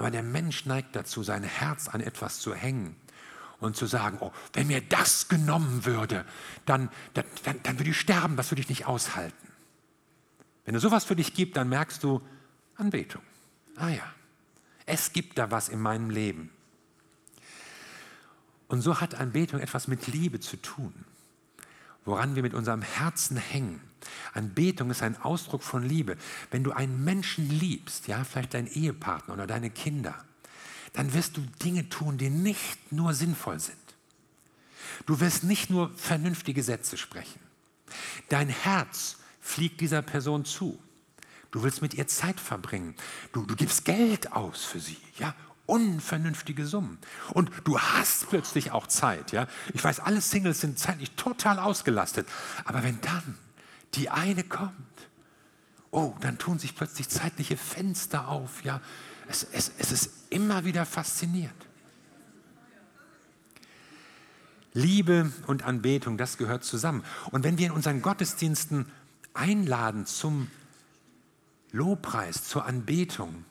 Aber 0.00 0.10
der 0.10 0.22
Mensch 0.22 0.64
neigt 0.64 0.96
dazu, 0.96 1.22
sein 1.22 1.42
Herz 1.42 1.86
an 1.86 2.00
etwas 2.00 2.38
zu 2.38 2.54
hängen 2.54 2.96
und 3.58 3.76
zu 3.76 3.84
sagen, 3.84 4.16
oh, 4.22 4.32
wenn 4.54 4.68
mir 4.68 4.80
das 4.80 5.28
genommen 5.28 5.84
würde, 5.84 6.24
dann, 6.64 6.88
dann, 7.12 7.26
dann, 7.44 7.62
dann 7.62 7.78
würde 7.78 7.90
ich 7.90 8.00
sterben, 8.00 8.34
das 8.34 8.50
würde 8.50 8.62
ich 8.62 8.70
nicht 8.70 8.86
aushalten. 8.86 9.52
Wenn 10.64 10.74
es 10.74 10.80
sowas 10.80 11.04
für 11.04 11.16
dich 11.16 11.34
gibt, 11.34 11.58
dann 11.58 11.68
merkst 11.68 12.02
du 12.02 12.22
Anbetung. 12.76 13.20
Ah 13.76 13.90
ja, 13.90 14.14
es 14.86 15.12
gibt 15.12 15.36
da 15.36 15.50
was 15.50 15.68
in 15.68 15.80
meinem 15.80 16.08
Leben. 16.08 16.48
Und 18.68 18.80
so 18.80 19.02
hat 19.02 19.16
Anbetung 19.16 19.60
etwas 19.60 19.86
mit 19.86 20.06
Liebe 20.06 20.40
zu 20.40 20.56
tun, 20.56 20.94
woran 22.06 22.36
wir 22.36 22.42
mit 22.42 22.54
unserem 22.54 22.80
Herzen 22.80 23.36
hängen. 23.36 23.82
Anbetung 24.32 24.90
ist 24.90 25.02
ein 25.02 25.20
Ausdruck 25.20 25.62
von 25.62 25.82
Liebe. 25.82 26.16
Wenn 26.50 26.64
du 26.64 26.72
einen 26.72 27.04
Menschen 27.04 27.48
liebst, 27.48 28.08
ja, 28.08 28.24
vielleicht 28.24 28.54
deinen 28.54 28.68
Ehepartner 28.68 29.34
oder 29.34 29.46
deine 29.46 29.70
Kinder, 29.70 30.14
dann 30.92 31.12
wirst 31.14 31.36
du 31.36 31.42
Dinge 31.62 31.88
tun, 31.88 32.18
die 32.18 32.30
nicht 32.30 32.92
nur 32.92 33.14
sinnvoll 33.14 33.60
sind. 33.60 33.76
Du 35.06 35.20
wirst 35.20 35.44
nicht 35.44 35.70
nur 35.70 35.90
vernünftige 35.96 36.62
Sätze 36.62 36.96
sprechen. 36.96 37.40
Dein 38.28 38.48
Herz 38.48 39.18
fliegt 39.40 39.80
dieser 39.80 40.02
Person 40.02 40.44
zu. 40.44 40.78
Du 41.50 41.62
willst 41.62 41.82
mit 41.82 41.94
ihr 41.94 42.06
Zeit 42.06 42.38
verbringen. 42.38 42.94
Du, 43.32 43.44
du 43.44 43.56
gibst 43.56 43.84
Geld 43.84 44.32
aus 44.32 44.64
für 44.64 44.78
sie, 44.78 44.98
ja, 45.18 45.34
unvernünftige 45.66 46.66
Summen. 46.66 46.98
Und 47.32 47.50
du 47.64 47.78
hast 47.78 48.28
plötzlich 48.28 48.72
auch 48.72 48.86
Zeit. 48.88 49.32
Ja? 49.32 49.46
Ich 49.72 49.82
weiß, 49.82 50.00
alle 50.00 50.20
Singles 50.20 50.60
sind 50.60 50.78
zeitlich 50.78 51.12
total 51.12 51.58
ausgelastet. 51.58 52.28
Aber 52.64 52.82
wenn 52.82 53.00
dann 53.00 53.38
die 53.94 54.10
eine 54.10 54.44
kommt, 54.44 54.74
oh, 55.90 56.14
dann 56.20 56.38
tun 56.38 56.58
sich 56.58 56.74
plötzlich 56.74 57.08
zeitliche 57.08 57.56
Fenster 57.56 58.28
auf. 58.28 58.64
Ja? 58.64 58.80
Es, 59.28 59.44
es, 59.52 59.72
es 59.78 59.92
ist 59.92 60.10
immer 60.30 60.64
wieder 60.64 60.86
faszinierend. 60.86 61.54
Liebe 64.72 65.32
und 65.48 65.64
Anbetung, 65.64 66.16
das 66.16 66.38
gehört 66.38 66.64
zusammen. 66.64 67.02
Und 67.32 67.42
wenn 67.42 67.58
wir 67.58 67.66
in 67.66 67.72
unseren 67.72 68.02
Gottesdiensten 68.02 68.86
einladen 69.34 70.06
zum 70.06 70.48
Lobpreis, 71.72 72.44
zur 72.44 72.64
Anbetung, 72.64 73.44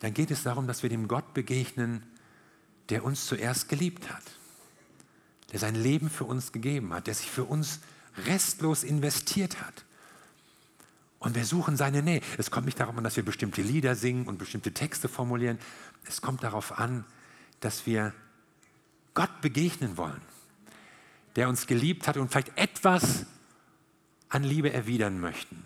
dann 0.00 0.14
geht 0.14 0.30
es 0.30 0.42
darum, 0.42 0.66
dass 0.66 0.82
wir 0.82 0.90
dem 0.90 1.08
Gott 1.08 1.34
begegnen, 1.34 2.02
der 2.88 3.04
uns 3.04 3.26
zuerst 3.26 3.68
geliebt 3.68 4.10
hat, 4.10 4.22
der 5.52 5.58
sein 5.58 5.74
Leben 5.74 6.08
für 6.08 6.24
uns 6.24 6.52
gegeben 6.52 6.92
hat, 6.94 7.06
der 7.06 7.14
sich 7.14 7.30
für 7.30 7.44
uns 7.44 7.80
restlos 8.26 8.84
investiert 8.84 9.60
hat. 9.60 9.84
Und 11.18 11.34
wir 11.34 11.44
suchen 11.44 11.76
seine 11.76 12.02
Nähe. 12.02 12.20
Es 12.38 12.50
kommt 12.50 12.66
nicht 12.66 12.78
darauf 12.78 12.96
an, 12.96 13.04
dass 13.04 13.16
wir 13.16 13.24
bestimmte 13.24 13.62
Lieder 13.62 13.94
singen 13.94 14.26
und 14.26 14.38
bestimmte 14.38 14.72
Texte 14.72 15.08
formulieren. 15.08 15.58
Es 16.06 16.20
kommt 16.20 16.42
darauf 16.42 16.78
an, 16.78 17.04
dass 17.60 17.86
wir 17.86 18.12
Gott 19.14 19.40
begegnen 19.40 19.96
wollen, 19.96 20.20
der 21.36 21.48
uns 21.48 21.66
geliebt 21.66 22.06
hat 22.06 22.16
und 22.16 22.30
vielleicht 22.30 22.56
etwas 22.56 23.26
an 24.28 24.44
Liebe 24.44 24.72
erwidern 24.72 25.20
möchten. 25.20 25.64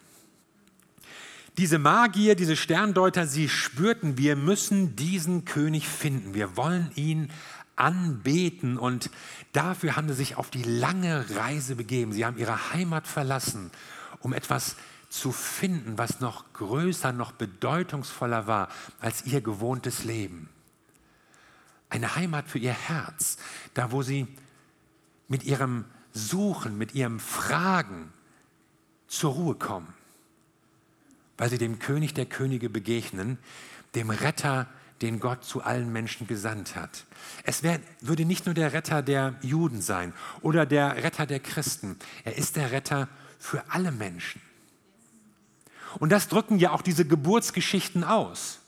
Diese 1.58 1.78
Magier, 1.78 2.36
diese 2.36 2.56
Sterndeuter, 2.56 3.26
sie 3.26 3.48
spürten, 3.48 4.16
wir 4.16 4.36
müssen 4.36 4.96
diesen 4.96 5.44
König 5.44 5.88
finden. 5.88 6.32
Wir 6.32 6.56
wollen 6.56 6.90
ihn 6.94 7.30
anbeten 7.80 8.78
und 8.78 9.10
dafür 9.52 9.96
haben 9.96 10.08
sie 10.08 10.14
sich 10.14 10.36
auf 10.36 10.50
die 10.50 10.62
lange 10.62 11.24
Reise 11.36 11.76
begeben. 11.76 12.12
Sie 12.12 12.24
haben 12.24 12.38
ihre 12.38 12.72
Heimat 12.72 13.06
verlassen, 13.06 13.70
um 14.20 14.32
etwas 14.32 14.76
zu 15.08 15.32
finden, 15.32 15.98
was 15.98 16.20
noch 16.20 16.52
größer, 16.52 17.12
noch 17.12 17.32
bedeutungsvoller 17.32 18.46
war 18.46 18.68
als 19.00 19.26
ihr 19.26 19.40
gewohntes 19.40 20.04
Leben. 20.04 20.48
Eine 21.88 22.14
Heimat 22.14 22.46
für 22.46 22.58
ihr 22.58 22.72
Herz, 22.72 23.38
da 23.74 23.90
wo 23.90 24.02
sie 24.02 24.28
mit 25.26 25.42
ihrem 25.42 25.84
Suchen, 26.12 26.78
mit 26.78 26.94
ihrem 26.94 27.18
Fragen 27.18 28.12
zur 29.08 29.32
Ruhe 29.32 29.54
kommen 29.56 29.92
weil 31.40 31.48
sie 31.48 31.56
dem 31.56 31.78
König 31.78 32.12
der 32.12 32.26
Könige 32.26 32.68
begegnen, 32.68 33.38
dem 33.94 34.10
Retter, 34.10 34.66
den 35.02 35.20
Gott 35.20 35.44
zu 35.44 35.62
allen 35.62 35.92
Menschen 35.92 36.26
gesandt 36.26 36.76
hat. 36.76 37.06
Es 37.44 37.62
wär, 37.62 37.80
würde 38.00 38.24
nicht 38.24 38.46
nur 38.46 38.54
der 38.54 38.72
Retter 38.72 39.02
der 39.02 39.34
Juden 39.42 39.80
sein 39.80 40.12
oder 40.42 40.66
der 40.66 41.02
Retter 41.02 41.26
der 41.26 41.40
Christen, 41.40 41.96
er 42.24 42.36
ist 42.36 42.56
der 42.56 42.72
Retter 42.72 43.08
für 43.38 43.62
alle 43.68 43.92
Menschen. 43.92 44.40
Und 45.98 46.10
das 46.12 46.28
drücken 46.28 46.58
ja 46.58 46.70
auch 46.70 46.82
diese 46.82 47.04
Geburtsgeschichten 47.04 48.04
aus. 48.04 48.60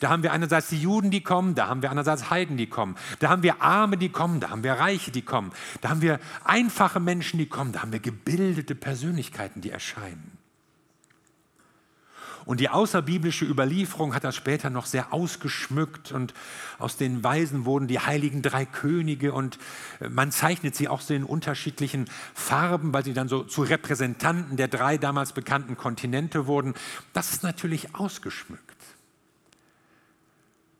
Da 0.00 0.08
haben 0.08 0.22
wir 0.22 0.32
einerseits 0.32 0.68
die 0.68 0.80
Juden, 0.80 1.10
die 1.10 1.22
kommen, 1.22 1.54
da 1.54 1.68
haben 1.68 1.82
wir 1.82 1.90
andererseits 1.90 2.30
Heiden, 2.30 2.56
die 2.56 2.68
kommen. 2.68 2.96
Da 3.18 3.28
haben 3.28 3.42
wir 3.42 3.60
Arme, 3.60 3.96
die 3.96 4.08
kommen, 4.08 4.40
da 4.40 4.50
haben 4.50 4.64
wir 4.64 4.74
Reiche, 4.74 5.10
die 5.10 5.22
kommen. 5.22 5.52
Da 5.80 5.90
haben 5.90 6.02
wir 6.02 6.18
einfache 6.44 7.00
Menschen, 7.00 7.38
die 7.38 7.46
kommen, 7.46 7.72
da 7.72 7.82
haben 7.82 7.92
wir 7.92 8.00
gebildete 8.00 8.74
Persönlichkeiten, 8.74 9.60
die 9.60 9.70
erscheinen. 9.70 10.38
Und 12.44 12.60
die 12.60 12.68
außerbiblische 12.68 13.44
Überlieferung 13.44 14.14
hat 14.14 14.24
das 14.24 14.34
später 14.34 14.70
noch 14.70 14.86
sehr 14.86 15.12
ausgeschmückt 15.12 16.12
und 16.12 16.34
aus 16.78 16.96
den 16.96 17.22
Weisen 17.22 17.64
wurden 17.64 17.86
die 17.86 18.00
heiligen 18.00 18.42
drei 18.42 18.64
Könige 18.64 19.32
und 19.32 19.58
äh, 20.00 20.08
man 20.08 20.32
zeichnet 20.32 20.74
sie 20.74 20.88
auch 20.88 21.00
so 21.00 21.14
in 21.14 21.24
unterschiedlichen 21.24 22.06
Farben, 22.34 22.92
weil 22.92 23.04
sie 23.04 23.14
dann 23.14 23.28
so 23.28 23.44
zu 23.44 23.62
Repräsentanten 23.62 24.56
der 24.56 24.68
drei 24.68 24.98
damals 24.98 25.32
bekannten 25.32 25.76
Kontinente 25.76 26.46
wurden. 26.46 26.74
Das 27.12 27.32
ist 27.32 27.42
natürlich 27.42 27.94
ausgeschmückt. 27.94 28.62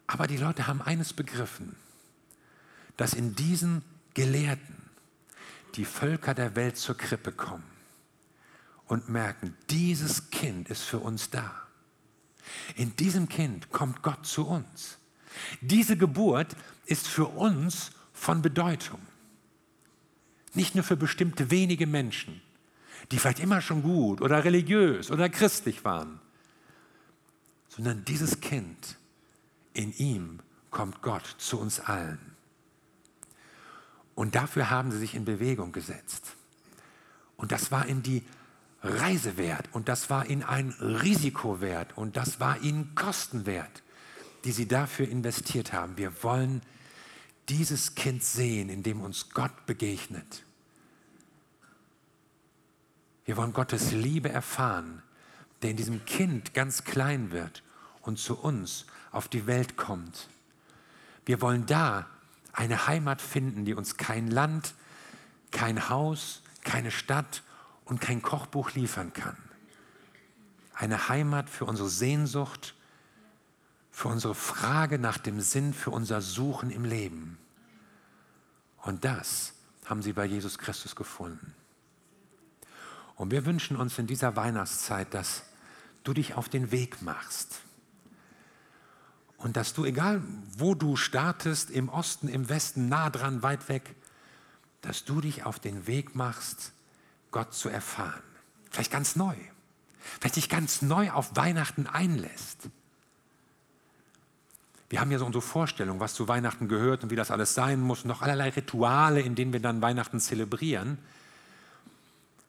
Aber 0.07 0.27
die 0.27 0.37
Leute 0.37 0.67
haben 0.67 0.83
eines 0.83 1.13
begriffen, 1.13 1.77
dass 2.97 3.15
in 3.15 3.35
diesen 3.35 3.83
Gelehrten 4.15 4.77
die 5.77 5.87
Völker 5.87 6.35
der 6.35 6.55
Welt 6.55 6.77
zur 6.77 6.97
Krippe 6.97 7.33
kommen 7.33 7.72
und 8.93 9.09
merken, 9.09 9.57
dieses 9.71 10.29
Kind 10.29 10.69
ist 10.69 10.83
für 10.83 10.99
uns 10.99 11.31
da. 11.31 11.51
In 12.77 12.95
diesem 12.97 13.27
Kind 13.27 13.71
kommt 13.71 14.03
Gott 14.03 14.27
zu 14.27 14.47
uns. 14.47 14.99
Diese 15.63 15.97
Geburt 15.97 16.55
ist 16.85 17.09
für 17.09 17.25
uns 17.25 17.93
von 18.13 18.43
Bedeutung. 18.43 19.01
Nicht 20.53 20.75
nur 20.75 20.85
für 20.85 20.99
bestimmte 20.99 21.51
wenige 21.51 21.87
Menschen, 21.87 22.43
die 23.11 23.19
vielleicht 23.19 23.41
immer 23.41 23.63
schon 23.63 23.83
gut 23.83 24.21
oder 24.21 24.45
religiös 24.45 25.11
oder 25.11 25.31
christlich 25.31 25.87
waren, 25.87 26.21
sondern 27.71 28.05
dieses 28.05 28.41
Kind, 28.41 28.99
in 29.73 29.97
ihm 29.97 30.41
kommt 30.71 31.01
Gott 31.01 31.35
zu 31.39 31.59
uns 31.59 31.81
allen. 31.81 32.21
Und 34.15 34.35
dafür 34.35 34.69
haben 34.69 34.93
sie 34.93 34.99
sich 34.99 35.15
in 35.15 35.25
Bewegung 35.25 35.73
gesetzt. 35.73 36.37
Und 37.39 37.53
das 37.53 37.71
war 37.71 37.87
in 37.87 38.03
die 38.03 38.23
Reise 38.83 39.37
wert 39.37 39.69
und 39.73 39.89
das 39.89 40.11
war 40.11 40.27
ihnen 40.27 40.43
ein 40.43 40.71
Risiko 40.81 41.61
wert 41.61 41.97
und 41.97 42.17
das 42.17 42.41
war 42.41 42.61
ihnen 42.61 42.95
Kosten 42.95 43.47
wert, 43.47 43.83
die 44.45 44.53
sie 44.53 44.67
dafür 44.67 45.09
investiert 45.09 45.73
haben. 45.73 45.97
Wir 45.97 46.23
wollen 46.23 46.63
dieses 47.49 47.95
Kind 47.95 48.25
sehen, 48.25 48.69
in 48.69 48.83
dem 48.83 49.01
uns 49.01 49.31
Gott 49.31 49.67
begegnet. 49.67 50.45
Wir 53.25 53.37
wollen 53.37 53.53
Gottes 53.53 53.93
Liebe 53.93 54.31
erfahren, 54.31 55.03
der 55.63 55.71
in 55.71 55.77
diesem 55.77 56.05
Kind 56.05 56.55
ganz 56.55 56.83
klein 56.83 57.31
wird 57.31 57.63
und 58.01 58.19
zu 58.19 58.37
uns 58.37 58.87
auf 59.13 59.29
die 59.29 59.47
Welt 59.47 59.77
kommt. 59.77 60.29
Wir 61.25 61.41
wollen 61.41 61.67
da 61.67 62.07
eine 62.53 62.89
Heimat 62.89 63.23
finden, 63.23 63.65
die 63.65 63.75
uns 63.75 63.97
kein 63.97 64.29
Land, 64.29 64.75
kein 65.53 65.89
Haus, 65.89 66.43
keine 66.65 66.91
Stadt 66.91 67.43
und 67.85 68.01
kein 68.01 68.23
Kochbuch 68.23 68.73
liefern 68.73 69.13
kann. 69.13 69.37
Eine 70.75 71.09
Heimat 71.09 71.51
für 71.51 71.65
unsere 71.65 71.89
Sehnsucht, 71.89 72.75
für 73.91 74.09
unsere 74.09 74.35
Frage 74.35 74.99
nach 74.99 75.19
dem 75.19 75.41
Sinn, 75.41 75.75
für 75.75 75.91
unser 75.91 76.21
Suchen 76.21 76.71
im 76.71 76.85
Leben. 76.85 77.39
Und 78.79 79.05
das 79.05 79.53
haben 79.85 80.03
sie 80.03 80.13
bei 80.13 80.25
Jesus 80.25 80.59
Christus 80.59 80.97
gefunden. 80.97 81.55
Und 83.17 83.31
wir 83.31 83.45
wünschen 83.45 83.77
uns 83.77 83.99
in 83.99 84.07
dieser 84.07 84.35
Weihnachtszeit, 84.37 85.13
dass 85.15 85.45
du 86.03 86.13
dich 86.15 86.35
auf 86.35 86.49
den 86.49 86.73
Weg 86.73 87.03
machst. 87.03 87.61
Und 89.37 89.57
dass 89.57 89.75
du, 89.75 89.85
egal 89.85 90.23
wo 90.57 90.75
du 90.75 90.97
startest, 90.97 91.71
im 91.71 91.89
Osten, 91.89 92.29
im 92.29 92.49
Westen, 92.49 92.89
nah 92.89 93.11
dran, 93.11 93.43
weit 93.43 93.69
weg, 93.69 93.95
dass 94.81 95.05
du 95.05 95.21
dich 95.21 95.45
auf 95.45 95.59
den 95.59 95.87
Weg 95.87 96.15
machst, 96.15 96.73
Gott 97.33 97.53
zu 97.55 97.69
erfahren. 97.69 98.23
Vielleicht 98.71 98.93
ganz 98.93 99.17
neu. 99.17 99.35
Vielleicht 100.21 100.37
dich 100.37 100.49
ganz 100.49 100.83
neu 100.83 101.11
auf 101.11 101.37
Weihnachten 101.37 101.87
einlässt. 101.87 102.69
Wir 104.89 105.01
haben 105.01 105.11
ja 105.11 105.19
so 105.19 105.25
unsere 105.25 105.43
Vorstellung, 105.43 106.01
was 106.01 106.13
zu 106.15 106.29
Weihnachten 106.29 106.69
gehört 106.69 107.03
und 107.03 107.11
wie 107.11 107.17
das 107.17 107.31
alles 107.31 107.55
sein 107.55 107.81
muss, 107.81 108.05
noch 108.05 108.21
allerlei 108.21 108.51
Rituale, 108.51 109.23
in 109.23 109.35
denen 109.35 109.53
wir 109.53 109.61
dann 109.61 109.81
Weihnachten 109.81 110.21
zelebrieren. 110.21 110.99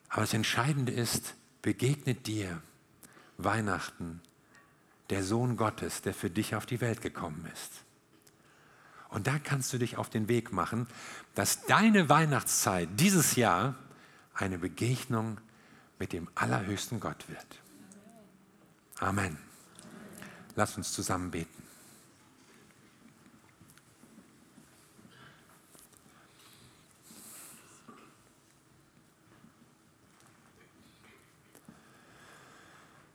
Aber 0.10 0.22
das 0.22 0.34
Entscheidende 0.34 0.92
ist, 0.92 1.36
begegnet 1.62 2.28
dir 2.28 2.62
Weihnachten 3.38 4.22
der 5.10 5.24
Sohn 5.24 5.58
Gottes, 5.58 6.02
der 6.02 6.14
für 6.14 6.30
dich 6.30 6.56
auf 6.56 6.66
die 6.66 6.82
Welt 6.82 7.02
gekommen 7.02 7.48
ist. 7.54 7.72
Und 9.10 9.28
da 9.28 9.40
kannst 9.40 9.72
du 9.72 9.78
dich 9.78 9.98
auf 9.98 10.10
den 10.10 10.28
Weg 10.28 10.52
machen, 10.52 10.88
dass 11.36 11.66
deine 11.66 12.10
Weihnachtszeit 12.10 12.90
dieses 12.98 13.36
Jahr 13.36 13.76
eine 14.34 14.58
Begegnung 14.58 15.40
mit 16.00 16.14
dem 16.14 16.30
allerhöchsten 16.36 17.00
Gott 17.00 17.30
wird. 17.30 17.46
Amen. 19.00 19.38
Lass 20.56 20.78
uns 20.78 20.92
zusammen 20.92 21.32
beten. 21.32 21.64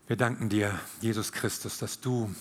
Wir 0.09 0.17
danken 0.17 0.49
dir, 0.49 0.79
Jesus 1.03 1.33
Christus, 1.33 1.77
dass 1.77 2.01
du 2.01 2.35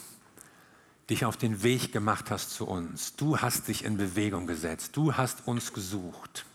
dich 1.10 1.26
auf 1.26 1.36
den 1.36 1.64
Weg 1.64 1.92
gemacht 1.92 2.32
hast 2.32 2.52
zu 2.52 2.66
uns. 2.66 3.18
Du 3.18 3.40
hast 3.40 3.68
dich 3.68 3.84
in 3.84 3.98
Bewegung 3.98 4.48
gesetzt. 4.48 4.96
Du 4.96 5.16
hast 5.16 5.48
uns 5.48 5.74
gesucht. 5.74 6.46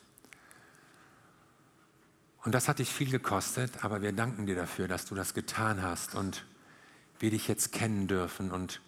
Und 2.45 2.53
das 2.53 2.69
hat 2.69 2.81
dich 2.81 2.93
viel 2.93 3.11
gekostet, 3.11 3.85
aber 3.85 4.03
wir 4.03 4.13
danken 4.13 4.47
dir 4.47 4.57
dafür, 4.57 4.89
dass 4.89 5.07
du 5.07 5.15
das 5.15 5.33
getan 5.33 5.83
hast 5.83 6.15
und 6.15 6.45
wir 7.21 7.31
dich 7.31 7.47
jetzt 7.47 7.71
kennen 7.71 8.09
dürfen. 8.09 8.51
Und 8.51 8.81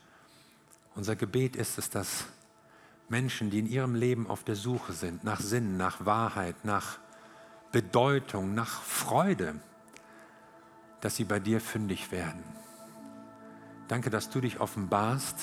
unser 0.97 1.14
Gebet 1.14 1.55
ist 1.55 1.79
es, 1.79 1.88
dass 1.88 2.25
Menschen, 3.09 3.51
die 3.51 3.61
in 3.61 3.67
ihrem 3.67 3.95
Leben 3.95 4.27
auf 4.27 4.43
der 4.43 4.57
Suche 4.57 4.93
sind, 4.93 5.23
nach 5.23 5.40
Sinn, 5.40 5.77
nach 5.77 6.05
Wahrheit, 6.05 6.64
nach 6.64 6.99
Bedeutung, 7.71 8.55
nach 8.55 8.83
Freude, 8.83 9.61
dass 11.01 11.17
sie 11.17 11.25
bei 11.25 11.38
dir 11.38 11.61
fündig 11.61 12.11
werden. 12.11 12.43
Danke, 13.87 14.11
dass 14.11 14.31
du 14.31 14.40
dich 14.40 14.59
offenbarst. 14.61 15.37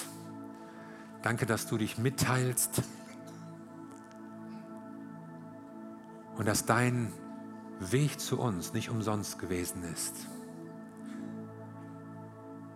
Danke, 1.21 1.45
dass 1.45 1.67
du 1.67 1.78
dich 1.78 1.97
mitteilst. 1.97 2.82
Und 6.36 6.47
dass 6.47 6.65
dein 6.65 7.13
Weg 7.89 8.19
zu 8.19 8.39
uns 8.39 8.73
nicht 8.73 8.89
umsonst 8.89 9.39
gewesen 9.39 9.83
ist. 9.91 10.27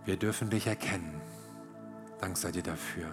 Wir 0.04 0.18
dürfen 0.18 0.50
dich 0.50 0.66
erkennen. 0.66 1.22
Dank 2.20 2.38
sei 2.38 2.52
dir 2.52 2.64
dafür. 2.64 3.08